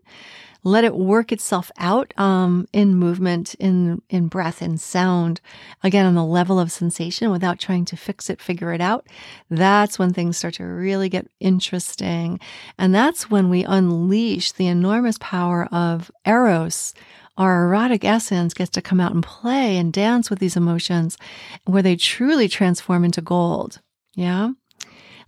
let 0.64 0.84
it 0.84 0.96
work 0.96 1.32
itself 1.32 1.72
out 1.78 2.14
um, 2.18 2.68
in 2.74 2.96
movement, 2.96 3.56
in 3.56 4.02
in 4.10 4.28
breath, 4.28 4.62
in 4.62 4.78
sound. 4.78 5.42
Again, 5.84 6.06
on 6.06 6.16
the 6.16 6.26
level 6.26 6.60
of 6.60 6.72
sensation, 6.72 7.32
without 7.32 7.60
trying 7.60 7.86
to 7.86 7.98
fix 7.98 8.30
it, 8.30 8.42
figure 8.42 8.74
it 8.74 8.82
out. 8.82 9.08
That's 9.50 9.98
when 9.98 10.14
things 10.14 10.38
start 10.38 10.56
to 10.56 10.64
really 10.64 11.10
get 11.10 11.28
interesting, 11.40 12.40
and 12.78 12.94
that's 12.94 13.30
when 13.30 13.50
we 13.50 13.64
unleash 13.64 14.52
the 14.52 14.68
enormous 14.68 15.18
power 15.20 15.68
of 15.72 16.12
eros. 16.26 16.94
Our 17.38 17.66
erotic 17.66 18.04
essence 18.04 18.56
gets 18.56 18.72
to 18.72 18.82
come 18.82 19.00
out 19.00 19.14
and 19.14 19.24
play 19.24 19.78
and 19.78 19.94
dance 19.94 20.30
with 20.30 20.40
these 20.40 20.58
emotions, 20.58 21.18
where 21.66 21.84
they 21.84 21.96
truly 21.96 22.48
transform 22.48 23.06
into 23.06 23.22
gold. 23.22 23.80
Yeah. 24.16 24.52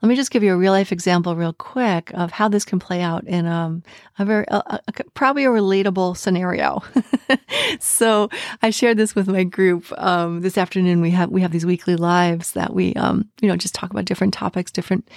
Let 0.02 0.08
me 0.08 0.16
just 0.16 0.32
give 0.32 0.44
you 0.44 0.54
a 0.54 0.58
real 0.58 0.72
life 0.72 0.92
example, 0.92 1.36
real 1.36 1.52
quick, 1.52 2.12
of 2.14 2.32
how 2.32 2.48
this 2.48 2.64
can 2.64 2.80
play 2.80 3.02
out 3.02 3.26
in 3.26 3.46
um, 3.46 3.84
a 4.18 4.24
very 4.24 4.46
a, 4.48 4.80
a, 4.88 4.94
probably 5.14 5.44
a 5.44 5.50
relatable 5.50 6.16
scenario. 6.16 6.82
so 7.80 8.30
I 8.62 8.70
shared 8.70 8.98
this 8.98 9.14
with 9.14 9.28
my 9.28 9.44
group 9.44 9.92
um, 9.98 10.40
this 10.42 10.58
afternoon. 10.58 11.02
We 11.02 11.12
have 11.12 11.30
we 11.30 11.42
have 11.42 11.52
these 11.52 11.66
weekly 11.66 11.98
lives 11.98 12.54
that 12.54 12.74
we 12.74 12.94
um, 12.94 13.30
you 13.42 13.50
know 13.50 13.58
just 13.58 13.76
talk 13.76 13.92
about 13.92 14.06
different 14.06 14.34
topics, 14.34 14.72
different 14.72 15.10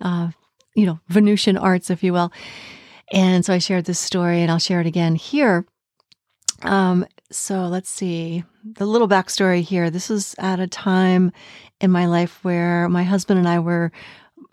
uh, 0.00 0.28
you 0.74 0.86
know 0.86 1.00
Venusian 1.08 1.56
arts, 1.56 1.90
if 1.90 2.04
you 2.04 2.12
will. 2.12 2.32
And 3.10 3.44
so 3.44 3.52
I 3.52 3.58
shared 3.58 3.86
this 3.86 3.98
story, 3.98 4.42
and 4.42 4.50
I'll 4.50 4.58
share 4.58 4.80
it 4.80 4.86
again 4.86 5.16
here. 5.16 5.66
Um, 6.62 7.06
so 7.30 7.66
let's 7.66 7.90
see 7.90 8.44
the 8.64 8.86
little 8.86 9.08
backstory 9.08 9.62
here. 9.62 9.90
This 9.90 10.08
was 10.08 10.34
at 10.38 10.60
a 10.60 10.66
time 10.66 11.32
in 11.80 11.90
my 11.90 12.06
life 12.06 12.42
where 12.42 12.88
my 12.88 13.04
husband 13.04 13.38
and 13.38 13.48
I 13.48 13.58
were 13.58 13.92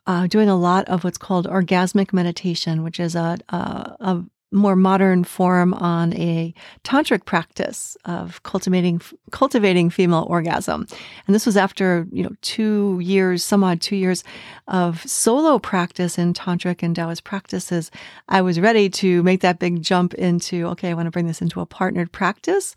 uh, 0.08 0.28
doing 0.28 0.50
a 0.50 0.56
lot 0.56 0.88
of 0.88 1.04
what's 1.04 1.18
called 1.18 1.48
orgasmic 1.48 2.14
meditation, 2.14 2.84
which 2.84 3.00
is 3.00 3.16
a, 3.16 3.38
a, 3.50 3.56
a 4.00 4.24
more 4.56 4.76
modern 4.76 5.24
form 5.24 5.74
on 5.74 6.14
a 6.14 6.54
tantric 6.84 7.26
practice 7.26 7.98
of 8.06 8.42
cultivating 8.44 9.02
cultivating 9.32 9.90
female 9.90 10.26
orgasm. 10.30 10.88
And 11.28 11.36
this 11.36 11.46
was 11.46 11.58
after, 11.58 12.08
you 12.12 12.24
know, 12.24 12.36
2 12.42 13.00
years, 13.02 13.44
some 13.44 13.64
odd 13.64 13.82
2 13.82 13.96
years 13.96 14.24
of 14.68 15.02
solo 15.08 15.60
practice 15.60 16.18
in 16.18 16.34
tantric 16.34 16.82
and 16.82 16.96
Taoist 16.96 17.24
practices. 17.24 17.92
I 18.30 18.42
was 18.42 18.60
ready 18.60 18.90
to 18.90 19.22
make 19.24 19.42
that 19.42 19.60
big 19.60 19.82
jump 19.82 20.14
into 20.14 20.68
okay, 20.68 20.90
I 20.90 20.94
want 20.94 21.08
to 21.08 21.12
bring 21.12 21.28
this 21.28 21.42
into 21.42 21.60
a 21.60 21.66
partnered 21.66 22.12
practice. 22.12 22.74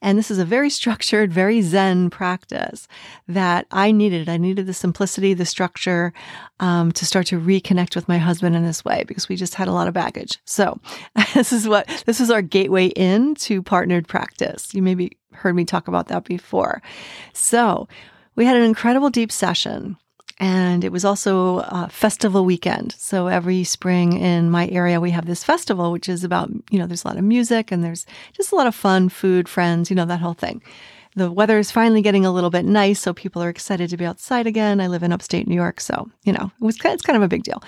And 0.00 0.18
this 0.18 0.30
is 0.30 0.38
a 0.38 0.44
very 0.44 0.70
structured, 0.82 1.32
very 1.32 1.62
zen 1.62 2.10
practice 2.10 2.86
that 3.26 3.66
I 3.70 3.92
needed. 3.92 4.28
I 4.28 4.36
needed 4.36 4.66
the 4.66 4.74
simplicity, 4.74 5.34
the 5.34 5.46
structure 5.46 6.12
um, 6.60 6.92
to 6.92 7.04
start 7.04 7.26
to 7.26 7.40
reconnect 7.40 7.96
with 7.96 8.08
my 8.08 8.18
husband 8.18 8.54
in 8.54 8.64
this 8.64 8.84
way 8.84 9.04
because 9.06 9.28
we 9.28 9.36
just 9.36 9.54
had 9.54 9.68
a 9.68 9.72
lot 9.72 9.88
of 9.88 9.94
baggage. 9.94 10.38
So 10.44 10.80
this 11.34 11.52
is 11.52 11.68
what 11.68 11.88
this 12.06 12.20
is 12.20 12.30
our 12.30 12.42
gateway 12.42 12.86
into 12.86 13.62
partnered 13.62 14.08
practice. 14.08 14.74
You 14.74 14.82
maybe 14.82 15.16
heard 15.32 15.54
me 15.54 15.64
talk 15.64 15.88
about 15.88 16.08
that 16.08 16.24
before. 16.24 16.82
So 17.32 17.88
we 18.36 18.44
had 18.44 18.56
an 18.56 18.62
incredible 18.62 19.10
deep 19.10 19.32
session. 19.32 19.96
And 20.38 20.82
it 20.82 20.90
was 20.90 21.04
also 21.04 21.58
a 21.58 21.88
festival 21.88 22.44
weekend. 22.44 22.92
So 22.98 23.28
every 23.28 23.62
spring 23.62 24.14
in 24.14 24.50
my 24.50 24.66
area, 24.68 25.00
we 25.00 25.10
have 25.10 25.26
this 25.26 25.44
festival, 25.44 25.92
which 25.92 26.08
is 26.08 26.24
about, 26.24 26.50
you 26.70 26.80
know, 26.80 26.86
there's 26.86 27.04
a 27.04 27.08
lot 27.08 27.16
of 27.16 27.22
music 27.22 27.70
and 27.70 27.84
there's 27.84 28.06
just 28.32 28.50
a 28.50 28.56
lot 28.56 28.66
of 28.66 28.74
fun, 28.74 29.08
food, 29.08 29.48
friends, 29.48 29.88
you 29.88 29.94
know, 29.94 30.06
that 30.06 30.18
whole 30.18 30.34
thing. 30.34 30.60
The 31.14 31.30
weather 31.30 31.58
is 31.58 31.70
finally 31.70 32.00
getting 32.00 32.24
a 32.24 32.32
little 32.32 32.48
bit 32.48 32.64
nice, 32.64 33.00
so 33.00 33.12
people 33.12 33.42
are 33.42 33.50
excited 33.50 33.90
to 33.90 33.96
be 33.98 34.06
outside 34.06 34.46
again. 34.46 34.80
I 34.80 34.86
live 34.86 35.02
in 35.02 35.12
upstate 35.12 35.46
New 35.46 35.54
York, 35.54 35.80
so, 35.80 36.10
you 36.24 36.32
know, 36.32 36.50
it 36.60 36.64
was, 36.64 36.78
it's 36.82 37.02
kind 37.02 37.16
of 37.16 37.22
a 37.22 37.28
big 37.28 37.42
deal. 37.42 37.62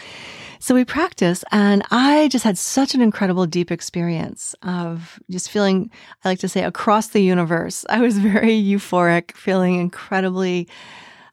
So 0.61 0.75
we 0.75 0.87
practice, 0.87 1.45
and 1.53 1.83
I 1.91 2.29
just 2.29 2.45
had 2.45 2.57
such 2.57 2.95
an 2.95 3.03
incredible, 3.03 3.45
deep 3.45 3.71
experience 3.71 4.55
of 4.63 5.21
just 5.31 5.51
feeling, 5.51 5.91
I 6.25 6.29
like 6.31 6.39
to 6.39 6.49
say, 6.49 6.65
across 6.65 7.09
the 7.09 7.21
universe. 7.21 7.85
I 7.91 8.01
was 8.01 8.19
very 8.19 8.53
euphoric, 8.53 9.37
feeling 9.37 9.75
incredibly 9.79 10.67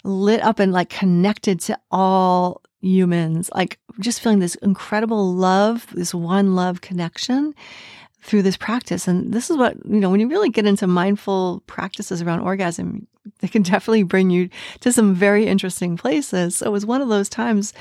lit 0.03 0.41
up 0.41 0.59
and 0.59 0.73
like 0.73 0.89
connected 0.89 1.61
to 1.61 1.79
all 1.91 2.61
humans, 2.81 3.49
like 3.55 3.79
just 4.01 4.19
feeling 4.19 4.39
this 4.39 4.55
incredible 4.55 5.33
love, 5.33 5.87
this 5.93 6.13
one 6.13 6.55
love 6.55 6.81
connection 6.81 7.55
through 8.21 8.43
this 8.43 8.57
practice. 8.57 9.07
And 9.07 9.33
this 9.33 9.49
is 9.49 9.57
what, 9.57 9.75
you 9.85 9.99
know, 9.99 10.09
when 10.09 10.19
you 10.19 10.27
really 10.27 10.49
get 10.49 10.65
into 10.65 10.87
mindful 10.87 11.63
practices 11.67 12.21
around 12.21 12.41
orgasm, 12.41 13.07
they 13.39 13.47
can 13.47 13.61
definitely 13.63 14.03
bring 14.03 14.29
you 14.29 14.49
to 14.81 14.91
some 14.91 15.13
very 15.13 15.47
interesting 15.47 15.97
places. 15.97 16.57
So 16.57 16.67
it 16.67 16.71
was 16.71 16.85
one 16.85 17.01
of 17.01 17.09
those 17.09 17.29
times 17.29 17.73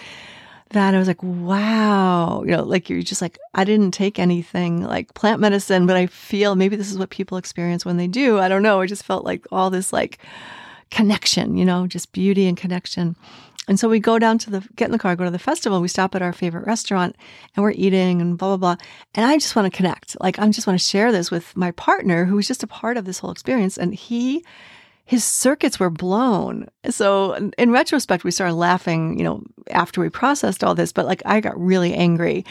that 0.70 0.94
I 0.94 0.98
was 0.98 1.08
like, 1.08 1.22
wow, 1.22 2.42
you 2.44 2.52
know, 2.52 2.62
like 2.62 2.88
you're 2.88 3.02
just 3.02 3.20
like, 3.20 3.38
I 3.54 3.64
didn't 3.64 3.90
take 3.90 4.18
anything 4.18 4.82
like 4.82 5.14
plant 5.14 5.40
medicine, 5.40 5.84
but 5.86 5.96
I 5.96 6.06
feel 6.06 6.54
maybe 6.54 6.76
this 6.76 6.90
is 6.90 6.98
what 6.98 7.10
people 7.10 7.38
experience 7.38 7.84
when 7.84 7.96
they 7.96 8.06
do. 8.06 8.38
I 8.38 8.48
don't 8.48 8.62
know. 8.62 8.80
I 8.80 8.86
just 8.86 9.04
felt 9.04 9.24
like 9.24 9.44
all 9.50 9.68
this 9.70 9.92
like 9.92 10.18
connection, 10.90 11.56
you 11.56 11.64
know, 11.64 11.86
just 11.86 12.12
beauty 12.12 12.46
and 12.46 12.56
connection. 12.56 13.16
And 13.70 13.78
so 13.78 13.88
we 13.88 14.00
go 14.00 14.18
down 14.18 14.36
to 14.38 14.50
the, 14.50 14.68
get 14.74 14.86
in 14.86 14.90
the 14.90 14.98
car, 14.98 15.14
go 15.14 15.22
to 15.22 15.30
the 15.30 15.38
festival, 15.38 15.80
we 15.80 15.86
stop 15.86 16.16
at 16.16 16.22
our 16.22 16.32
favorite 16.32 16.66
restaurant 16.66 17.14
and 17.54 17.62
we're 17.62 17.70
eating 17.70 18.20
and 18.20 18.36
blah, 18.36 18.56
blah, 18.56 18.74
blah. 18.74 18.84
And 19.14 19.24
I 19.24 19.36
just 19.36 19.54
want 19.54 19.72
to 19.72 19.76
connect. 19.76 20.20
Like, 20.20 20.40
I 20.40 20.48
just 20.48 20.66
want 20.66 20.76
to 20.76 20.84
share 20.84 21.12
this 21.12 21.30
with 21.30 21.56
my 21.56 21.70
partner 21.70 22.24
who's 22.24 22.48
just 22.48 22.64
a 22.64 22.66
part 22.66 22.96
of 22.96 23.04
this 23.04 23.20
whole 23.20 23.30
experience. 23.30 23.78
And 23.78 23.94
he, 23.94 24.44
his 25.04 25.22
circuits 25.22 25.78
were 25.78 25.88
blown. 25.88 26.66
So 26.88 27.50
in 27.56 27.70
retrospect, 27.70 28.24
we 28.24 28.32
started 28.32 28.54
laughing, 28.54 29.16
you 29.16 29.22
know, 29.22 29.44
after 29.70 30.00
we 30.00 30.08
processed 30.08 30.64
all 30.64 30.74
this, 30.74 30.90
but 30.92 31.06
like 31.06 31.22
I 31.24 31.38
got 31.38 31.56
really 31.56 31.94
angry 31.94 32.44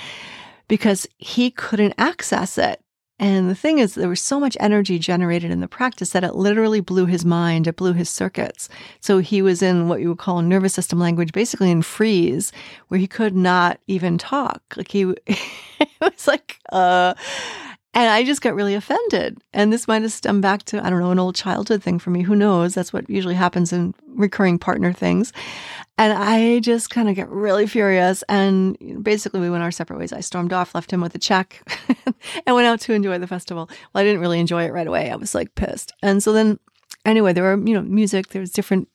because 0.70 1.06
he 1.18 1.52
couldn't 1.52 1.96
access 1.98 2.58
it. 2.58 2.82
And 3.20 3.50
the 3.50 3.56
thing 3.56 3.80
is, 3.80 3.96
there 3.96 4.08
was 4.08 4.22
so 4.22 4.40
much 4.40 4.56
energy 4.62 4.98
generated 4.98 5.52
in 5.52 5.60
the 5.60 5.68
practice 5.68 6.12
that 6.12 6.24
it 6.24 6.36
literally 6.36 6.80
blew 6.80 7.06
his 7.06 7.26
mind, 7.26 7.68
it 7.68 7.76
blew 7.76 7.92
his 7.92 8.10
circuits. 8.10 8.70
So 9.02 9.20
he 9.20 9.42
was 9.42 9.62
in 9.62 9.90
what 9.90 10.00
you 10.00 10.10
would 10.10 10.18
call 10.20 10.42
nervous 10.42 10.74
system 10.74 11.00
language, 11.00 11.34
basically 11.34 11.70
in 11.70 11.82
freeze, 11.82 12.54
where 12.88 13.00
he 13.00 13.08
could 13.08 13.36
not 13.36 13.80
even 13.88 14.18
talk. 14.18 14.62
Like 14.78 14.92
he, 14.92 15.02
it 15.28 15.90
was 16.00 16.28
like, 16.28 16.60
uh, 16.72 17.14
and 17.94 18.10
I 18.10 18.24
just 18.24 18.42
got 18.42 18.54
really 18.54 18.76
offended. 18.76 19.40
And 19.52 19.74
this 19.74 19.88
might 19.88 20.04
have 20.04 20.12
stemmed 20.12 20.44
back 20.44 20.64
to, 20.66 20.86
I 20.86 20.90
don't 20.90 21.00
know, 21.00 21.12
an 21.12 21.20
old 21.20 21.36
childhood 21.36 21.82
thing 21.82 21.98
for 21.98 22.12
me. 22.12 22.22
Who 22.22 22.36
knows? 22.36 22.76
That's 22.76 22.94
what 22.94 23.10
usually 23.10 23.34
happens 23.34 23.74
in 23.74 23.96
recurring 24.08 24.60
partner 24.60 24.94
things. 24.94 25.34
And 25.98 26.14
I 26.14 26.60
just 26.60 26.92
kind 26.92 27.10
of 27.10 27.16
get 27.16 27.30
really 27.30 27.66
furious. 27.66 28.24
And 28.30 29.04
basically, 29.04 29.40
we 29.40 29.50
went 29.50 29.64
our 29.64 29.72
separate 29.72 29.98
ways. 29.98 30.14
I 30.14 30.20
stormed 30.20 30.54
off, 30.54 30.76
left 30.76 30.92
him 30.92 31.02
with 31.02 31.16
a 31.16 31.20
check, 31.20 31.64
and 32.46 32.56
went 32.56 32.68
out 32.68 32.80
to 32.82 32.94
enjoy 32.94 33.18
the 33.18 33.28
festival. 33.28 33.68
Well, 33.94 34.02
I 34.02 34.04
didn't 34.04 34.22
really 34.22 34.40
enjoy 34.40 34.66
it 34.66 34.74
right 34.74 34.88
away. 34.88 35.10
I 35.10 35.16
was 35.16 35.34
like 35.34 35.56
pissed. 35.56 35.92
And 36.04 36.22
so 36.22 36.32
then, 36.32 36.60
anyway, 37.06 37.34
there 37.34 37.44
were, 37.44 37.62
you 37.68 37.74
know, 37.74 37.82
music, 37.82 38.30
there 38.30 38.40
was 38.40 38.52
different 38.52 38.88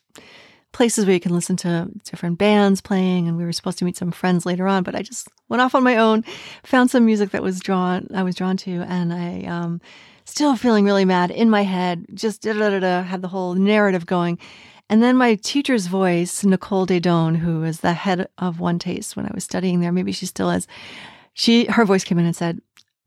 places 0.74 1.06
where 1.06 1.14
you 1.14 1.20
can 1.20 1.32
listen 1.32 1.56
to 1.56 1.88
different 2.04 2.36
bands 2.36 2.82
playing 2.82 3.28
and 3.28 3.38
we 3.38 3.44
were 3.44 3.52
supposed 3.52 3.78
to 3.78 3.84
meet 3.84 3.96
some 3.96 4.10
friends 4.10 4.44
later 4.44 4.66
on 4.66 4.82
but 4.82 4.94
i 4.94 5.00
just 5.00 5.28
went 5.48 5.62
off 5.62 5.74
on 5.74 5.82
my 5.82 5.96
own 5.96 6.22
found 6.64 6.90
some 6.90 7.06
music 7.06 7.30
that 7.30 7.42
was 7.42 7.60
drawn 7.60 8.06
i 8.14 8.22
was 8.22 8.34
drawn 8.34 8.56
to 8.56 8.82
and 8.88 9.14
i 9.14 9.42
um 9.44 9.80
still 10.24 10.56
feeling 10.56 10.84
really 10.84 11.04
mad 11.04 11.30
in 11.30 11.48
my 11.48 11.62
head 11.62 12.04
just 12.12 12.42
da 12.42 12.52
da 12.52 12.80
da 12.80 13.02
had 13.02 13.22
the 13.22 13.28
whole 13.28 13.54
narrative 13.54 14.04
going. 14.06 14.38
And 14.90 15.02
then 15.02 15.16
my 15.16 15.36
teacher's 15.36 15.86
voice 15.86 16.44
nicole 16.44 16.86
Daedone 16.86 17.36
who 17.36 17.60
was 17.60 17.80
the 17.80 17.94
head 17.94 18.28
of 18.36 18.58
OneTaste 18.58 19.16
when 19.16 19.26
i 19.26 19.32
was 19.32 19.44
studying 19.44 19.80
there 19.80 19.92
maybe 19.92 20.12
she 20.12 20.26
still 20.26 20.50
is 20.50 20.66
she 21.34 21.66
her 21.66 21.84
voice 21.84 22.04
came 22.04 22.18
in 22.18 22.26
and 22.26 22.36
said 22.36 22.60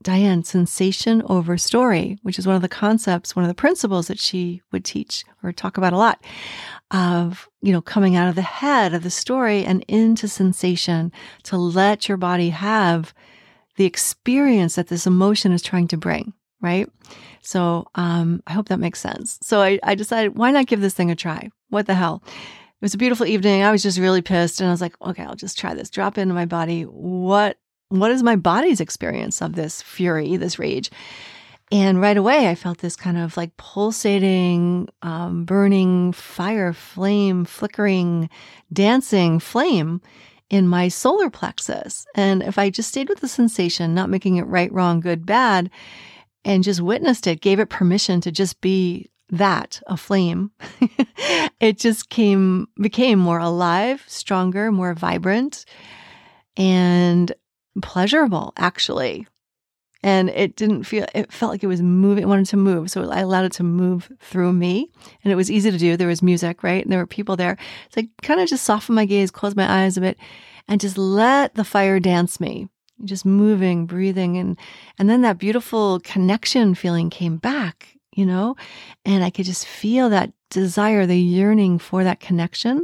Diane, 0.03 0.43
sensation 0.43 1.23
over 1.25 1.57
story, 1.57 2.19
which 2.21 2.37
is 2.37 2.45
one 2.45 2.55
of 2.55 2.61
the 2.61 2.69
concepts, 2.69 3.35
one 3.35 3.43
of 3.43 3.49
the 3.49 3.55
principles 3.55 4.07
that 4.07 4.19
she 4.19 4.61
would 4.71 4.85
teach 4.85 5.25
or 5.41 5.51
talk 5.51 5.75
about 5.75 5.91
a 5.91 5.97
lot 5.97 6.23
of, 6.91 7.49
you 7.61 7.73
know, 7.73 7.81
coming 7.81 8.15
out 8.15 8.29
of 8.29 8.35
the 8.35 8.41
head 8.41 8.93
of 8.93 9.03
the 9.03 9.09
story 9.09 9.65
and 9.65 9.83
into 9.87 10.27
sensation 10.27 11.11
to 11.43 11.57
let 11.57 12.07
your 12.07 12.17
body 12.17 12.49
have 12.49 13.13
the 13.75 13.85
experience 13.85 14.75
that 14.75 14.87
this 14.87 15.05
emotion 15.05 15.51
is 15.51 15.61
trying 15.61 15.87
to 15.89 15.97
bring, 15.97 16.33
right? 16.61 16.89
So 17.41 17.87
um, 17.95 18.41
I 18.47 18.53
hope 18.53 18.69
that 18.69 18.79
makes 18.79 18.99
sense. 18.99 19.37
So 19.41 19.61
I, 19.61 19.79
I 19.83 19.95
decided, 19.95 20.37
why 20.37 20.51
not 20.51 20.67
give 20.67 20.81
this 20.81 20.93
thing 20.93 21.11
a 21.11 21.15
try? 21.15 21.49
What 21.69 21.87
the 21.87 21.93
hell? 21.93 22.23
It 22.25 22.85
was 22.85 22.93
a 22.93 22.97
beautiful 22.97 23.25
evening. 23.25 23.63
I 23.63 23.71
was 23.71 23.83
just 23.83 23.99
really 23.99 24.21
pissed. 24.21 24.59
And 24.59 24.67
I 24.67 24.71
was 24.71 24.81
like, 24.81 24.95
okay, 25.01 25.23
I'll 25.23 25.35
just 25.35 25.57
try 25.57 25.73
this. 25.73 25.89
Drop 25.89 26.17
into 26.17 26.33
my 26.33 26.45
body. 26.45 26.83
What 26.83 27.57
what 27.89 28.11
is 28.11 28.21
my 28.21 28.35
body's 28.35 28.81
experience 28.81 29.41
of 29.41 29.55
this 29.55 29.81
fury, 29.81 30.35
this 30.35 30.59
rage? 30.59 30.91
And 31.71 31.99
right 31.99 32.15
away, 32.15 32.47
I 32.49 32.55
felt 32.55 32.77
this 32.77 32.95
kind 32.95 33.17
of 33.17 33.35
like 33.35 33.57
pulsating, 33.57 34.87
um, 35.01 35.43
burning 35.43 36.13
fire, 36.13 36.71
flame, 36.71 37.43
flickering, 37.43 38.29
dancing 38.71 39.39
flame 39.39 40.01
in 40.49 40.67
my 40.67 40.87
solar 40.87 41.29
plexus. 41.29 42.05
And 42.15 42.41
if 42.41 42.57
I 42.57 42.69
just 42.69 42.89
stayed 42.89 43.09
with 43.09 43.19
the 43.19 43.27
sensation, 43.27 43.93
not 43.93 44.09
making 44.09 44.37
it 44.37 44.47
right, 44.47 44.71
wrong, 44.71 45.01
good, 45.01 45.25
bad, 45.25 45.69
and 46.45 46.63
just 46.63 46.79
witnessed 46.79 47.27
it, 47.27 47.41
gave 47.41 47.59
it 47.59 47.69
permission 47.69 48.21
to 48.21 48.31
just 48.31 48.61
be 48.61 49.09
that, 49.29 49.81
a 49.87 49.97
flame, 49.97 50.51
it 51.59 51.77
just 51.77 52.09
came, 52.09 52.67
became 52.81 53.19
more 53.19 53.39
alive, 53.39 54.05
stronger, 54.07 54.71
more 54.71 54.93
vibrant, 54.93 55.65
and 56.55 57.33
pleasurable, 57.81 58.53
actually. 58.55 59.27
And 60.03 60.29
it 60.29 60.55
didn't 60.55 60.83
feel, 60.83 61.05
it 61.15 61.31
felt 61.31 61.51
like 61.51 61.63
it 61.63 61.67
was 61.67 61.81
moving, 61.81 62.23
it 62.23 62.27
wanted 62.27 62.45
to 62.47 62.57
move. 62.57 62.91
So 62.91 63.09
I 63.09 63.21
allowed 63.21 63.45
it 63.45 63.51
to 63.53 63.63
move 63.63 64.11
through 64.19 64.53
me. 64.53 64.89
And 65.23 65.33
it 65.33 65.35
was 65.35 65.49
easy 65.49 65.71
to 65.71 65.77
do. 65.77 65.97
There 65.97 66.07
was 66.07 66.21
music, 66.21 66.61
right? 66.61 66.83
And 66.83 66.91
there 66.91 66.99
were 66.99 67.07
people 67.07 67.35
there. 67.35 67.57
So 67.89 68.01
I 68.01 68.09
kind 68.21 68.39
of 68.39 68.47
just 68.47 68.63
softened 68.63 68.95
my 68.95 69.05
gaze, 69.05 69.31
closed 69.31 69.57
my 69.57 69.83
eyes 69.83 69.97
a 69.97 70.01
bit, 70.01 70.17
and 70.67 70.79
just 70.79 70.97
let 70.97 71.55
the 71.55 71.63
fire 71.63 71.99
dance 71.99 72.39
me 72.39 72.67
just 73.03 73.25
moving 73.25 73.85
breathing 73.85 74.37
and 74.37 74.57
and 74.97 75.09
then 75.09 75.21
that 75.21 75.37
beautiful 75.37 75.99
connection 76.03 76.73
feeling 76.73 77.09
came 77.09 77.37
back 77.37 77.95
you 78.11 78.25
know 78.25 78.55
and 79.05 79.23
i 79.23 79.29
could 79.29 79.45
just 79.45 79.65
feel 79.65 80.09
that 80.09 80.31
desire 80.49 81.05
the 81.05 81.19
yearning 81.19 81.77
for 81.77 82.03
that 82.03 82.19
connection 82.19 82.83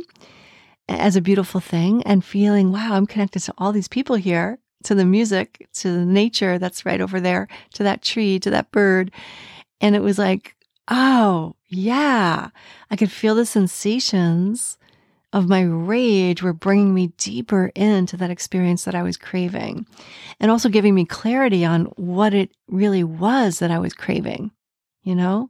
as 0.88 1.16
a 1.16 1.22
beautiful 1.22 1.60
thing 1.60 2.04
and 2.04 2.24
feeling 2.24 2.72
wow 2.72 2.94
i'm 2.94 3.08
connected 3.08 3.40
to 3.40 3.54
all 3.58 3.72
these 3.72 3.88
people 3.88 4.16
here 4.16 4.60
to 4.84 4.96
the 4.96 5.06
music 5.06 5.68
to 5.74 5.92
the 5.92 6.06
nature 6.06 6.60
that's 6.60 6.86
right 6.86 7.02
over 7.02 7.20
there 7.20 7.48
to 7.74 7.84
that 7.84 8.02
tree 8.02 8.40
to 8.40 8.50
that 8.50 8.72
bird 8.72 9.12
and 9.82 9.96
it 9.96 10.02
was 10.02 10.18
like 10.18 10.56
oh 10.90 11.56
yeah 11.68 12.50
i 12.92 12.96
could 12.96 13.12
feel 13.12 13.36
the 13.36 13.46
sensations 13.46 14.78
of 15.34 15.50
my 15.50 15.62
rage 15.62 16.44
were 16.44 16.54
bringing 16.54 16.94
me 16.94 17.08
deeper 17.18 17.72
into 17.74 18.16
that 18.16 18.30
experience 18.30 18.86
that 18.86 18.94
I 18.94 19.02
was 19.02 19.18
craving 19.18 19.88
and 20.40 20.52
also 20.52 20.70
giving 20.70 20.94
me 20.94 21.06
clarity 21.06 21.66
on 21.66 21.86
what 21.96 22.36
it 22.36 22.52
really 22.68 23.04
was 23.04 23.58
that 23.58 23.72
I 23.72 23.80
was 23.80 23.94
craving. 23.94 24.52
You 25.02 25.16
know, 25.16 25.50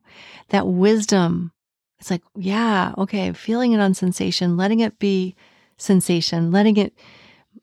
that 0.50 0.66
wisdom. 0.66 1.52
It's 2.00 2.10
like, 2.10 2.24
yeah, 2.36 2.94
okay, 2.98 3.32
feeling 3.34 3.74
it 3.74 3.80
on 3.80 3.94
sensation, 3.94 4.58
letting 4.58 4.80
it 4.80 4.98
be 5.00 5.36
sensation, 5.78 6.52
letting 6.52 6.78
it, 6.78 6.94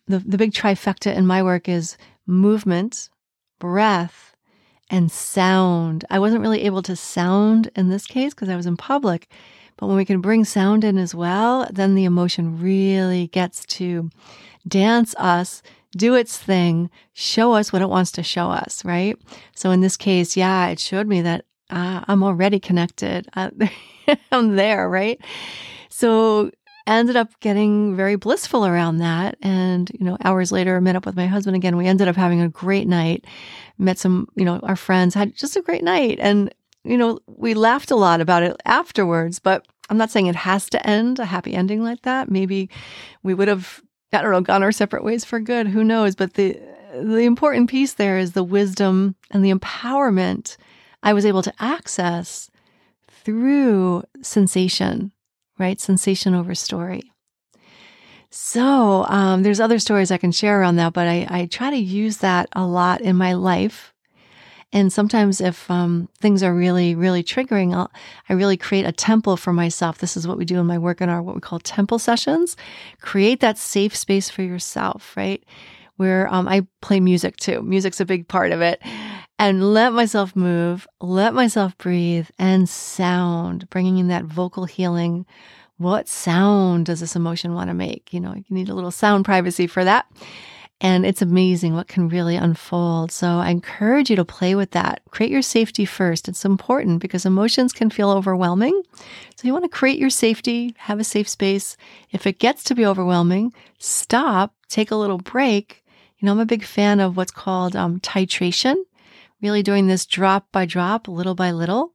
the, 0.07 0.19
the 0.19 0.39
big 0.39 0.53
trifecta 0.53 1.15
in 1.15 1.27
my 1.27 1.43
work 1.43 1.69
is 1.69 1.97
movement, 2.27 3.09
breath, 3.59 4.35
and 4.91 5.11
sound. 5.11 6.05
I 6.11 6.19
wasn't 6.19 6.43
really 6.43 6.63
able 6.63 6.83
to 6.83 6.97
sound 6.97 7.71
in 7.77 7.91
this 7.91 8.07
case 8.07 8.35
because 8.35 8.49
I 8.49 8.57
was 8.57 8.67
in 8.67 8.77
public. 8.77 9.31
But 9.77 9.87
when 9.87 9.97
we 9.97 10.05
can 10.05 10.21
bring 10.21 10.45
sound 10.45 10.85
in 10.85 10.99
as 10.99 11.15
well, 11.15 11.67
then 11.73 11.95
the 11.95 12.05
emotion 12.05 12.61
really 12.61 13.29
gets 13.29 13.65
to 13.67 14.11
dance 14.69 15.15
us, 15.17 15.63
do 15.97 16.15
its 16.15 16.37
thing, 16.37 16.91
show 17.13 17.53
us 17.53 17.73
what 17.73 17.83
it 17.83 17.89
wants 17.89 18.13
to 18.13 18.23
show 18.23 18.51
us, 18.51 18.85
right? 18.85 19.17
So 19.55 19.71
in 19.71 19.81
this 19.81 19.97
case, 19.97 20.37
yeah, 20.37 20.69
it 20.69 20.79
showed 20.79 21.07
me 21.07 21.23
that 21.23 21.47
uh, 21.71 22.05
I'm 22.07 22.23
already 22.23 22.61
connected. 22.61 23.29
Uh, 23.35 23.51
I'm 24.33 24.57
there, 24.57 24.89
right? 24.89 25.21
So 25.89 26.51
ended 26.87 27.17
up 27.17 27.39
getting 27.41 27.97
very 27.97 28.17
blissful 28.17 28.67
around 28.67 28.99
that. 28.99 29.37
And, 29.43 29.91
you 29.91 30.05
know, 30.05 30.17
hours 30.25 30.53
later, 30.53 30.77
I 30.77 30.81
met 30.81 30.97
up 30.97 31.07
with 31.07 31.17
my 31.17 31.27
husband 31.27 31.57
again. 31.57 31.77
We 31.77 31.87
ended 31.87 32.09
up 32.09 32.17
having 32.17 32.41
a 32.41 32.49
great 32.49 32.89
night, 32.89 33.27
met 33.79 33.99
some, 33.99 34.29
you 34.35 34.45
know, 34.45 34.59
our 34.63 34.77
friends, 34.77 35.15
had 35.15 35.35
just 35.37 35.57
a 35.57 35.63
great 35.63 35.85
night. 35.85 36.19
And 36.21 36.53
you 36.85 36.97
know, 36.97 37.19
we 37.27 37.55
laughed 37.55 37.91
a 37.91 37.97
lot 37.97 38.21
about 38.21 38.43
it 38.43 38.57
afterwards, 38.65 39.39
but 39.39 39.67
I'm 39.89 39.99
not 39.99 40.11
saying 40.11 40.27
it 40.27 40.37
has 40.37 40.71
to 40.71 40.87
end 40.87 41.19
a 41.19 41.25
happy 41.25 41.55
ending 41.55 41.83
like 41.83 42.03
that. 42.03 42.31
Maybe 42.31 42.71
we 43.23 43.35
would 43.35 43.49
have, 43.49 43.83
I 44.13 44.23
don't 44.23 44.33
know, 44.33 44.41
gone 44.41 44.63
our 44.63 44.73
separate 44.73 45.05
ways 45.05 45.25
for 45.25 45.41
good. 45.41 45.69
Who 45.69 45.85
knows? 45.85 46.15
But 46.15 46.35
the, 46.35 46.59
the 46.95 47.25
important 47.25 47.69
piece 47.69 47.95
there 47.95 48.19
is 48.19 48.33
the 48.33 48.45
wisdom 48.45 49.15
and 49.31 49.45
the 49.45 49.53
empowerment 49.53 50.57
I 51.03 51.13
was 51.13 51.27
able 51.27 51.43
to 51.43 51.53
access 51.59 52.51
through 53.09 54.05
sensation, 54.23 55.13
right? 55.61 55.81
Sensation 55.81 56.35
over 56.35 56.55
story. 56.55 57.13
So 58.31 59.05
um, 59.09 59.43
there's 59.43 59.61
other 59.61 59.79
stories 59.79 60.11
I 60.11 60.17
can 60.17 60.33
share 60.33 60.61
around 60.61 60.77
that, 60.77 60.93
but 60.93 61.07
I, 61.07 61.27
I 61.29 61.47
try 61.47 61.71
to 61.71 61.77
use 61.77 62.19
that 62.19 62.49
a 62.53 62.65
lot 62.65 63.01
in 63.01 63.17
my 63.17 63.35
life 63.35 63.93
and 64.73 64.93
sometimes 64.93 65.41
if 65.41 65.69
um, 65.71 66.09
things 66.21 66.43
are 66.43 66.55
really, 66.55 66.95
really 66.95 67.25
triggering, 67.25 67.75
I'll, 67.75 67.91
I 68.29 68.35
really 68.35 68.57
create 68.57 68.87
a 68.87 68.93
temple 68.93 69.37
for 69.37 69.53
myself. 69.53 69.99
This 69.99 70.17
is 70.17 70.29
what 70.29 70.39
we 70.39 70.45
do 70.45 70.61
in 70.61 70.67
my 70.67 70.79
work 70.79 71.01
in 71.01 71.09
our 71.09 71.23
what 71.23 71.35
we 71.35 71.41
call 71.41 71.59
temple 71.59 71.99
sessions. 71.99 72.57
Create 73.01 73.41
that 73.41 73.59
safe 73.59 73.97
space 73.97 74.31
for 74.31 74.43
yourself, 74.43 75.17
right? 75.17 75.43
Where 75.97 76.33
um, 76.33 76.47
I 76.47 76.67
play 76.83 77.01
music 77.01 77.37
too. 77.37 77.63
Music's 77.63 78.01
a 78.01 78.07
big 78.07 78.29
part 78.29 78.53
of 78.53 78.61
it. 78.61 78.81
And 79.41 79.73
let 79.73 79.95
myself 79.95 80.37
move, 80.37 80.87
let 81.01 81.33
myself 81.33 81.77
breathe 81.79 82.29
and 82.39 82.69
sound, 82.69 83.71
bringing 83.71 83.97
in 83.97 84.09
that 84.09 84.27
vocal 84.27 84.67
healing. 84.67 85.25
What 85.79 86.09
sound 86.09 86.85
does 86.85 87.01
this 87.01 87.17
emotion 87.17 87.55
want 87.55 87.71
to 87.71 87.75
make? 87.75 88.13
You 88.13 88.21
know, 88.21 88.35
you 88.35 88.45
need 88.51 88.69
a 88.69 88.75
little 88.75 88.91
sound 88.91 89.25
privacy 89.25 89.67
for 89.67 89.83
that. 89.83 90.05
And 90.83 91.07
it's 91.07 91.23
amazing 91.23 91.75
what 91.75 91.89
can 91.89 92.11
really 92.11 92.37
unfold. 92.37 93.13
So 93.13 93.39
I 93.39 93.49
encourage 93.49 94.11
you 94.11 94.17
to 94.17 94.27
play 94.27 94.55
with 94.55 94.73
that. 94.73 95.01
Create 95.09 95.33
your 95.33 95.41
safety 95.41 95.87
first. 95.87 96.29
It's 96.29 96.45
important 96.45 97.01
because 97.01 97.25
emotions 97.25 97.73
can 97.73 97.89
feel 97.89 98.11
overwhelming. 98.11 98.83
So 99.37 99.49
you 99.49 99.55
want 99.55 99.65
to 99.65 99.71
create 99.71 99.99
your 99.99 100.11
safety, 100.11 100.75
have 100.77 101.01
a 101.01 101.05
safe 101.05 101.31
space. 101.31 101.79
If 102.11 102.27
it 102.27 102.41
gets 102.41 102.63
to 102.65 102.75
be 102.75 102.85
overwhelming, 102.85 103.55
stop, 103.79 104.55
take 104.69 104.91
a 104.91 104.97
little 104.97 105.17
break. 105.17 105.83
You 106.19 106.27
know, 106.27 106.33
I'm 106.33 106.41
a 106.41 106.45
big 106.45 106.63
fan 106.63 107.01
of 107.01 107.17
what's 107.17 107.33
called 107.33 107.75
um, 107.75 108.01
titration, 108.01 108.77
really 109.43 109.63
doing 109.63 109.87
this 109.87 110.07
drop 110.07 110.51
by 110.53 110.67
drop, 110.67 111.09
little 111.09 111.35
by 111.35 111.51
little. 111.51 111.95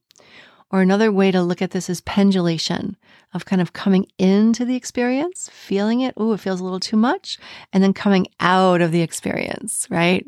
Or 0.71 0.81
another 0.81 1.11
way 1.11 1.31
to 1.31 1.43
look 1.43 1.61
at 1.61 1.71
this 1.71 1.89
is 1.89 2.01
pendulation 2.01 2.97
of 3.33 3.45
kind 3.45 3.61
of 3.61 3.73
coming 3.73 4.07
into 4.17 4.65
the 4.65 4.75
experience, 4.75 5.49
feeling 5.53 6.01
it. 6.01 6.13
Oh, 6.17 6.33
it 6.33 6.39
feels 6.39 6.59
a 6.59 6.63
little 6.63 6.79
too 6.79 6.97
much. 6.97 7.37
And 7.71 7.83
then 7.83 7.93
coming 7.93 8.27
out 8.39 8.81
of 8.81 8.91
the 8.91 9.01
experience, 9.01 9.87
right? 9.89 10.25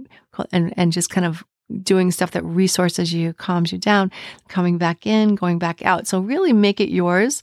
And, 0.52 0.74
and 0.78 0.92
just 0.92 1.10
kind 1.10 1.26
of 1.26 1.44
doing 1.82 2.12
stuff 2.12 2.32
that 2.32 2.46
resources 2.46 3.14
you, 3.14 3.34
calms 3.34 3.72
you 3.72 3.78
down, 3.78 4.12
coming 4.48 4.78
back 4.78 5.06
in, 5.06 5.36
going 5.36 5.60
back 5.60 5.84
out. 5.84 6.08
So 6.08 6.20
really 6.20 6.54
make 6.54 6.80
it 6.80 6.90
yours. 6.90 7.42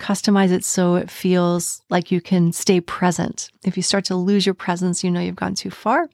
Customize 0.00 0.50
it 0.50 0.64
so 0.64 0.94
it 0.94 1.10
feels 1.10 1.82
like 1.90 2.10
you 2.10 2.22
can 2.22 2.52
stay 2.52 2.80
present. 2.80 3.50
If 3.64 3.76
you 3.76 3.82
start 3.82 4.06
to 4.06 4.16
lose 4.16 4.46
your 4.46 4.54
presence, 4.54 5.04
you 5.04 5.10
know 5.10 5.20
you've 5.20 5.36
gone 5.36 5.54
too 5.54 5.70
far. 5.70 6.08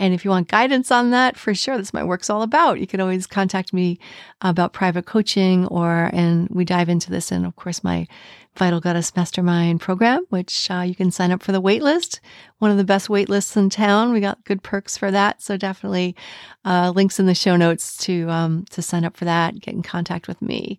And 0.00 0.12
if 0.12 0.24
you 0.24 0.32
want 0.32 0.48
guidance 0.48 0.90
on 0.90 1.12
that, 1.12 1.36
for 1.36 1.54
sure, 1.54 1.76
that's 1.76 1.94
my 1.94 2.02
work's 2.02 2.28
all 2.28 2.42
about. 2.42 2.80
You 2.80 2.88
can 2.88 3.00
always 3.00 3.28
contact 3.28 3.72
me 3.72 4.00
about 4.40 4.72
private 4.72 5.06
coaching 5.06 5.66
or, 5.68 6.10
and 6.12 6.48
we 6.50 6.64
dive 6.64 6.88
into 6.88 7.08
this 7.08 7.30
in, 7.30 7.44
of 7.44 7.54
course, 7.54 7.84
my 7.84 8.08
Vital 8.56 8.80
Goddess 8.80 9.14
Mastermind 9.14 9.80
program, 9.80 10.26
which 10.28 10.70
uh, 10.70 10.80
you 10.80 10.94
can 10.94 11.10
sign 11.10 11.30
up 11.30 11.42
for 11.42 11.52
the 11.52 11.62
waitlist. 11.62 12.18
One 12.58 12.70
of 12.70 12.76
the 12.76 12.84
best 12.84 13.08
waitlists 13.08 13.56
in 13.56 13.70
town. 13.70 14.12
We 14.12 14.20
got 14.20 14.44
good 14.44 14.62
perks 14.62 14.98
for 14.98 15.10
that, 15.10 15.40
so 15.40 15.56
definitely 15.56 16.16
uh, 16.64 16.92
links 16.94 17.18
in 17.18 17.26
the 17.26 17.34
show 17.34 17.56
notes 17.56 17.96
to 17.98 18.28
um, 18.28 18.64
to 18.70 18.82
sign 18.82 19.04
up 19.04 19.16
for 19.16 19.24
that. 19.24 19.60
Get 19.60 19.74
in 19.74 19.82
contact 19.82 20.28
with 20.28 20.42
me. 20.42 20.78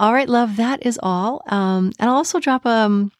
All 0.00 0.14
right, 0.14 0.28
love. 0.28 0.56
That 0.56 0.84
is 0.84 0.98
all. 1.02 1.42
Um, 1.46 1.89
and 1.98 2.10
I'll 2.10 2.16
also 2.16 2.40
drop 2.40 2.66
um, 2.66 3.12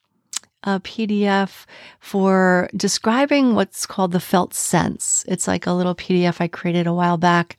a 0.64 0.80
PDF 0.80 1.64
for 2.00 2.68
describing 2.76 3.54
what's 3.54 3.87
called 3.87 4.12
the 4.12 4.20
felt 4.20 4.54
sense. 4.54 5.24
It's 5.26 5.48
like 5.48 5.66
a 5.66 5.72
little 5.72 5.94
PDF 5.94 6.40
I 6.40 6.48
created 6.48 6.87
a 6.87 6.92
while 6.92 7.16
back 7.16 7.56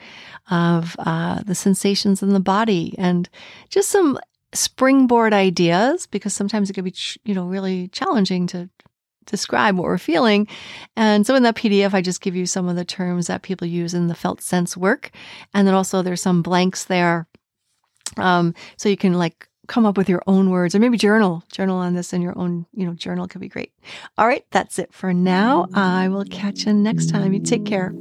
of 0.49 0.95
uh, 0.99 1.41
the 1.43 1.55
sensations 1.55 2.21
in 2.21 2.29
the 2.29 2.39
body 2.39 2.95
and 2.97 3.29
just 3.69 3.89
some 3.89 4.19
springboard 4.53 5.33
ideas 5.33 6.07
because 6.07 6.33
sometimes 6.33 6.69
it 6.69 6.73
can 6.73 6.83
be, 6.83 6.93
you 7.23 7.33
know, 7.33 7.45
really 7.45 7.87
challenging 7.89 8.47
to 8.47 8.69
describe 9.25 9.77
what 9.77 9.85
we're 9.85 9.97
feeling. 9.97 10.47
And 10.95 11.25
so 11.25 11.35
in 11.35 11.43
that 11.43 11.55
PDF, 11.55 11.93
I 11.93 12.01
just 12.01 12.21
give 12.21 12.35
you 12.35 12.45
some 12.45 12.67
of 12.67 12.75
the 12.75 12.85
terms 12.85 13.27
that 13.27 13.43
people 13.43 13.67
use 13.67 13.93
in 13.93 14.07
the 14.07 14.15
felt 14.15 14.41
sense 14.41 14.75
work. 14.75 15.11
And 15.53 15.67
then 15.67 15.73
also 15.73 16.01
there's 16.01 16.21
some 16.21 16.41
blanks 16.41 16.85
there. 16.85 17.27
Um, 18.17 18.53
so 18.77 18.89
you 18.89 18.97
can 18.97 19.13
like 19.13 19.47
come 19.71 19.85
up 19.85 19.95
with 19.95 20.09
your 20.09 20.21
own 20.27 20.49
words 20.49 20.75
or 20.75 20.79
maybe 20.79 20.97
journal, 20.97 21.45
journal 21.49 21.77
on 21.77 21.93
this 21.93 22.11
in 22.11 22.21
your 22.21 22.37
own, 22.37 22.65
you 22.73 22.85
know, 22.85 22.93
journal 22.93 23.25
could 23.25 23.39
be 23.39 23.47
great. 23.47 23.71
All 24.17 24.27
right. 24.27 24.45
That's 24.51 24.77
it 24.77 24.93
for 24.93 25.13
now. 25.13 25.69
I 25.73 26.09
will 26.09 26.25
catch 26.25 26.65
you 26.65 26.73
next 26.73 27.09
time. 27.09 27.31
You 27.31 27.39
take 27.39 27.63
care. 27.63 27.93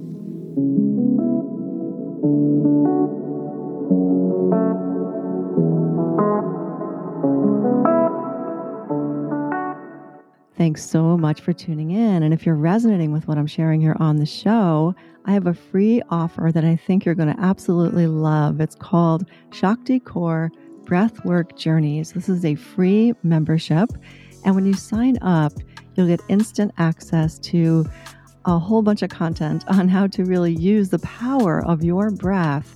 Thanks 10.56 10.84
so 10.84 11.16
much 11.16 11.40
for 11.40 11.52
tuning 11.52 11.92
in. 11.92 12.24
And 12.24 12.34
if 12.34 12.44
you're 12.44 12.56
resonating 12.56 13.12
with 13.12 13.28
what 13.28 13.38
I'm 13.38 13.46
sharing 13.46 13.80
here 13.80 13.96
on 14.00 14.16
the 14.16 14.26
show, 14.26 14.92
I 15.24 15.32
have 15.32 15.46
a 15.46 15.54
free 15.54 16.02
offer 16.10 16.50
that 16.52 16.64
I 16.64 16.74
think 16.74 17.04
you're 17.04 17.14
going 17.14 17.32
to 17.32 17.40
absolutely 17.40 18.08
love. 18.08 18.60
It's 18.60 18.74
called 18.74 19.24
Shakti 19.52 20.00
Core 20.00 20.50
Breathwork 20.90 21.56
Journeys. 21.56 22.12
This 22.12 22.28
is 22.28 22.44
a 22.44 22.56
free 22.56 23.12
membership. 23.22 23.90
And 24.44 24.56
when 24.56 24.66
you 24.66 24.74
sign 24.74 25.18
up, 25.22 25.52
you'll 25.94 26.08
get 26.08 26.20
instant 26.28 26.72
access 26.78 27.38
to 27.38 27.86
a 28.44 28.58
whole 28.58 28.82
bunch 28.82 29.02
of 29.02 29.10
content 29.10 29.64
on 29.68 29.86
how 29.88 30.08
to 30.08 30.24
really 30.24 30.52
use 30.52 30.88
the 30.88 30.98
power 30.98 31.64
of 31.64 31.84
your 31.84 32.10
breath 32.10 32.74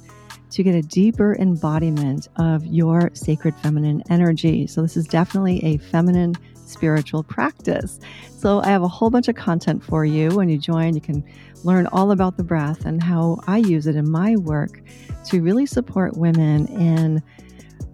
to 0.50 0.62
get 0.62 0.77
a 0.77 0.83
deeper 0.83 1.35
embodiment 1.40 2.29
of 2.37 2.64
your 2.64 3.11
sacred 3.14 3.57
feminine 3.57 4.00
energy. 4.11 4.68
So, 4.68 4.81
this 4.83 4.96
is 4.96 5.09
definitely 5.09 5.64
a 5.64 5.79
feminine 5.79 6.35
spiritual 6.66 7.24
practice. 7.24 7.98
So, 8.31 8.61
I 8.61 8.68
have 8.68 8.83
a 8.83 8.88
whole 8.88 9.11
bunch 9.11 9.27
of 9.27 9.35
content 9.35 9.83
for 9.83 10.05
you. 10.05 10.29
When 10.37 10.48
you 10.48 10.59
join, 10.59 10.94
you 10.94 11.00
can 11.00 11.24
learn 11.64 11.88
all 11.88 12.12
about 12.12 12.37
the 12.37 12.44
breath 12.44 12.85
and 12.85 13.03
how 13.03 13.40
I 13.48 13.57
use 13.57 13.88
it 13.88 13.96
in 13.96 14.09
my 14.09 14.37
work 14.37 14.81
to 15.24 15.42
really 15.42 15.66
support 15.66 16.16
women 16.16 16.68
in 16.68 17.20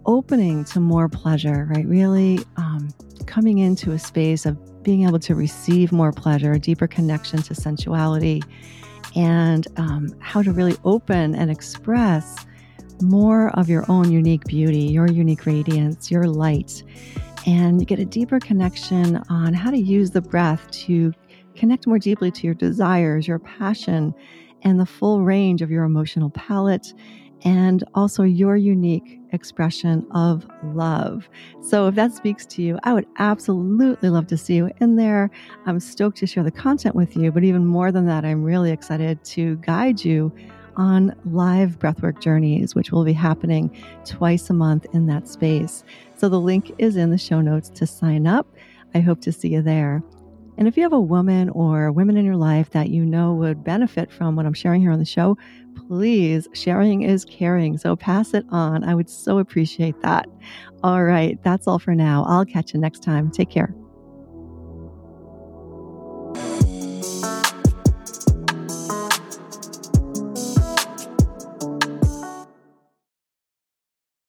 opening 0.05 0.63
to 0.65 0.79
more 0.79 1.07
pleasure, 1.09 1.67
right? 1.69 1.85
Really 1.85 2.39
um, 2.57 2.89
coming 3.25 3.59
into 3.59 3.91
a 3.91 3.99
space 3.99 4.45
of 4.45 4.83
being 4.83 5.07
able 5.07 5.19
to 5.19 5.35
receive 5.35 5.91
more 5.91 6.11
pleasure, 6.11 6.53
a 6.53 6.59
deeper 6.59 6.87
connection 6.87 7.41
to 7.43 7.53
sensuality, 7.53 8.41
and 9.15 9.67
um, 9.77 10.13
how 10.19 10.41
to 10.41 10.51
really 10.51 10.75
open 10.83 11.35
and 11.35 11.51
express 11.51 12.45
more 13.01 13.49
of 13.57 13.69
your 13.69 13.85
own 13.89 14.11
unique 14.11 14.45
beauty, 14.45 14.81
your 14.83 15.07
unique 15.07 15.45
radiance, 15.45 16.11
your 16.11 16.25
light, 16.25 16.83
and 17.45 17.87
get 17.87 17.99
a 17.99 18.05
deeper 18.05 18.39
connection 18.39 19.17
on 19.29 19.53
how 19.53 19.71
to 19.71 19.79
use 19.79 20.11
the 20.11 20.21
breath 20.21 20.69
to 20.71 21.11
connect 21.55 21.87
more 21.87 21.99
deeply 21.99 22.31
to 22.31 22.47
your 22.47 22.53
desires, 22.53 23.27
your 23.27 23.39
passion, 23.39 24.13
and 24.63 24.79
the 24.79 24.85
full 24.85 25.21
range 25.23 25.61
of 25.61 25.71
your 25.71 25.83
emotional 25.83 26.29
palette 26.29 26.93
and 27.43 27.83
also 27.95 28.23
your 28.23 28.55
unique 28.55 29.19
expression 29.31 30.05
of 30.11 30.45
love. 30.63 31.29
So, 31.61 31.87
if 31.87 31.95
that 31.95 32.13
speaks 32.13 32.45
to 32.47 32.61
you, 32.61 32.77
I 32.83 32.93
would 32.93 33.07
absolutely 33.17 34.09
love 34.09 34.27
to 34.27 34.37
see 34.37 34.55
you 34.55 34.71
in 34.79 34.95
there. 34.95 35.29
I'm 35.65 35.79
stoked 35.79 36.17
to 36.17 36.27
share 36.27 36.43
the 36.43 36.51
content 36.51 36.95
with 36.95 37.15
you, 37.15 37.31
but 37.31 37.43
even 37.43 37.65
more 37.65 37.91
than 37.91 38.05
that, 38.07 38.25
I'm 38.25 38.43
really 38.43 38.71
excited 38.71 39.23
to 39.25 39.55
guide 39.57 40.03
you 40.03 40.31
on 40.77 41.15
live 41.25 41.79
breathwork 41.79 42.21
journeys, 42.21 42.75
which 42.75 42.91
will 42.91 43.03
be 43.03 43.13
happening 43.13 43.75
twice 44.05 44.49
a 44.49 44.53
month 44.53 44.85
in 44.93 45.07
that 45.07 45.27
space. 45.27 45.83
So 46.17 46.29
the 46.29 46.39
link 46.39 46.71
is 46.77 46.95
in 46.95 47.09
the 47.09 47.17
show 47.17 47.41
notes 47.41 47.69
to 47.69 47.85
sign 47.85 48.27
up. 48.27 48.47
I 48.93 48.99
hope 48.99 49.21
to 49.21 49.31
see 49.31 49.49
you 49.49 49.61
there. 49.61 50.03
And 50.57 50.67
if 50.67 50.77
you 50.77 50.83
have 50.83 50.93
a 50.93 50.99
woman 50.99 51.49
or 51.49 51.91
women 51.91 52.17
in 52.17 52.25
your 52.25 52.35
life 52.35 52.69
that 52.71 52.89
you 52.89 53.05
know 53.05 53.33
would 53.33 53.63
benefit 53.63 54.11
from 54.11 54.35
what 54.35 54.45
I'm 54.45 54.53
sharing 54.53 54.81
here 54.81 54.91
on 54.91 54.99
the 54.99 55.05
show, 55.05 55.37
please, 55.87 56.47
sharing 56.53 57.01
is 57.01 57.25
caring. 57.25 57.77
So 57.77 57.95
pass 57.95 58.33
it 58.33 58.45
on. 58.49 58.83
I 58.83 58.95
would 58.95 59.09
so 59.09 59.39
appreciate 59.39 59.99
that. 60.01 60.27
All 60.83 61.03
right, 61.03 61.41
that's 61.43 61.67
all 61.67 61.79
for 61.79 61.95
now. 61.95 62.25
I'll 62.27 62.45
catch 62.45 62.73
you 62.73 62.79
next 62.79 63.03
time. 63.03 63.31
Take 63.31 63.49
care. 63.49 63.73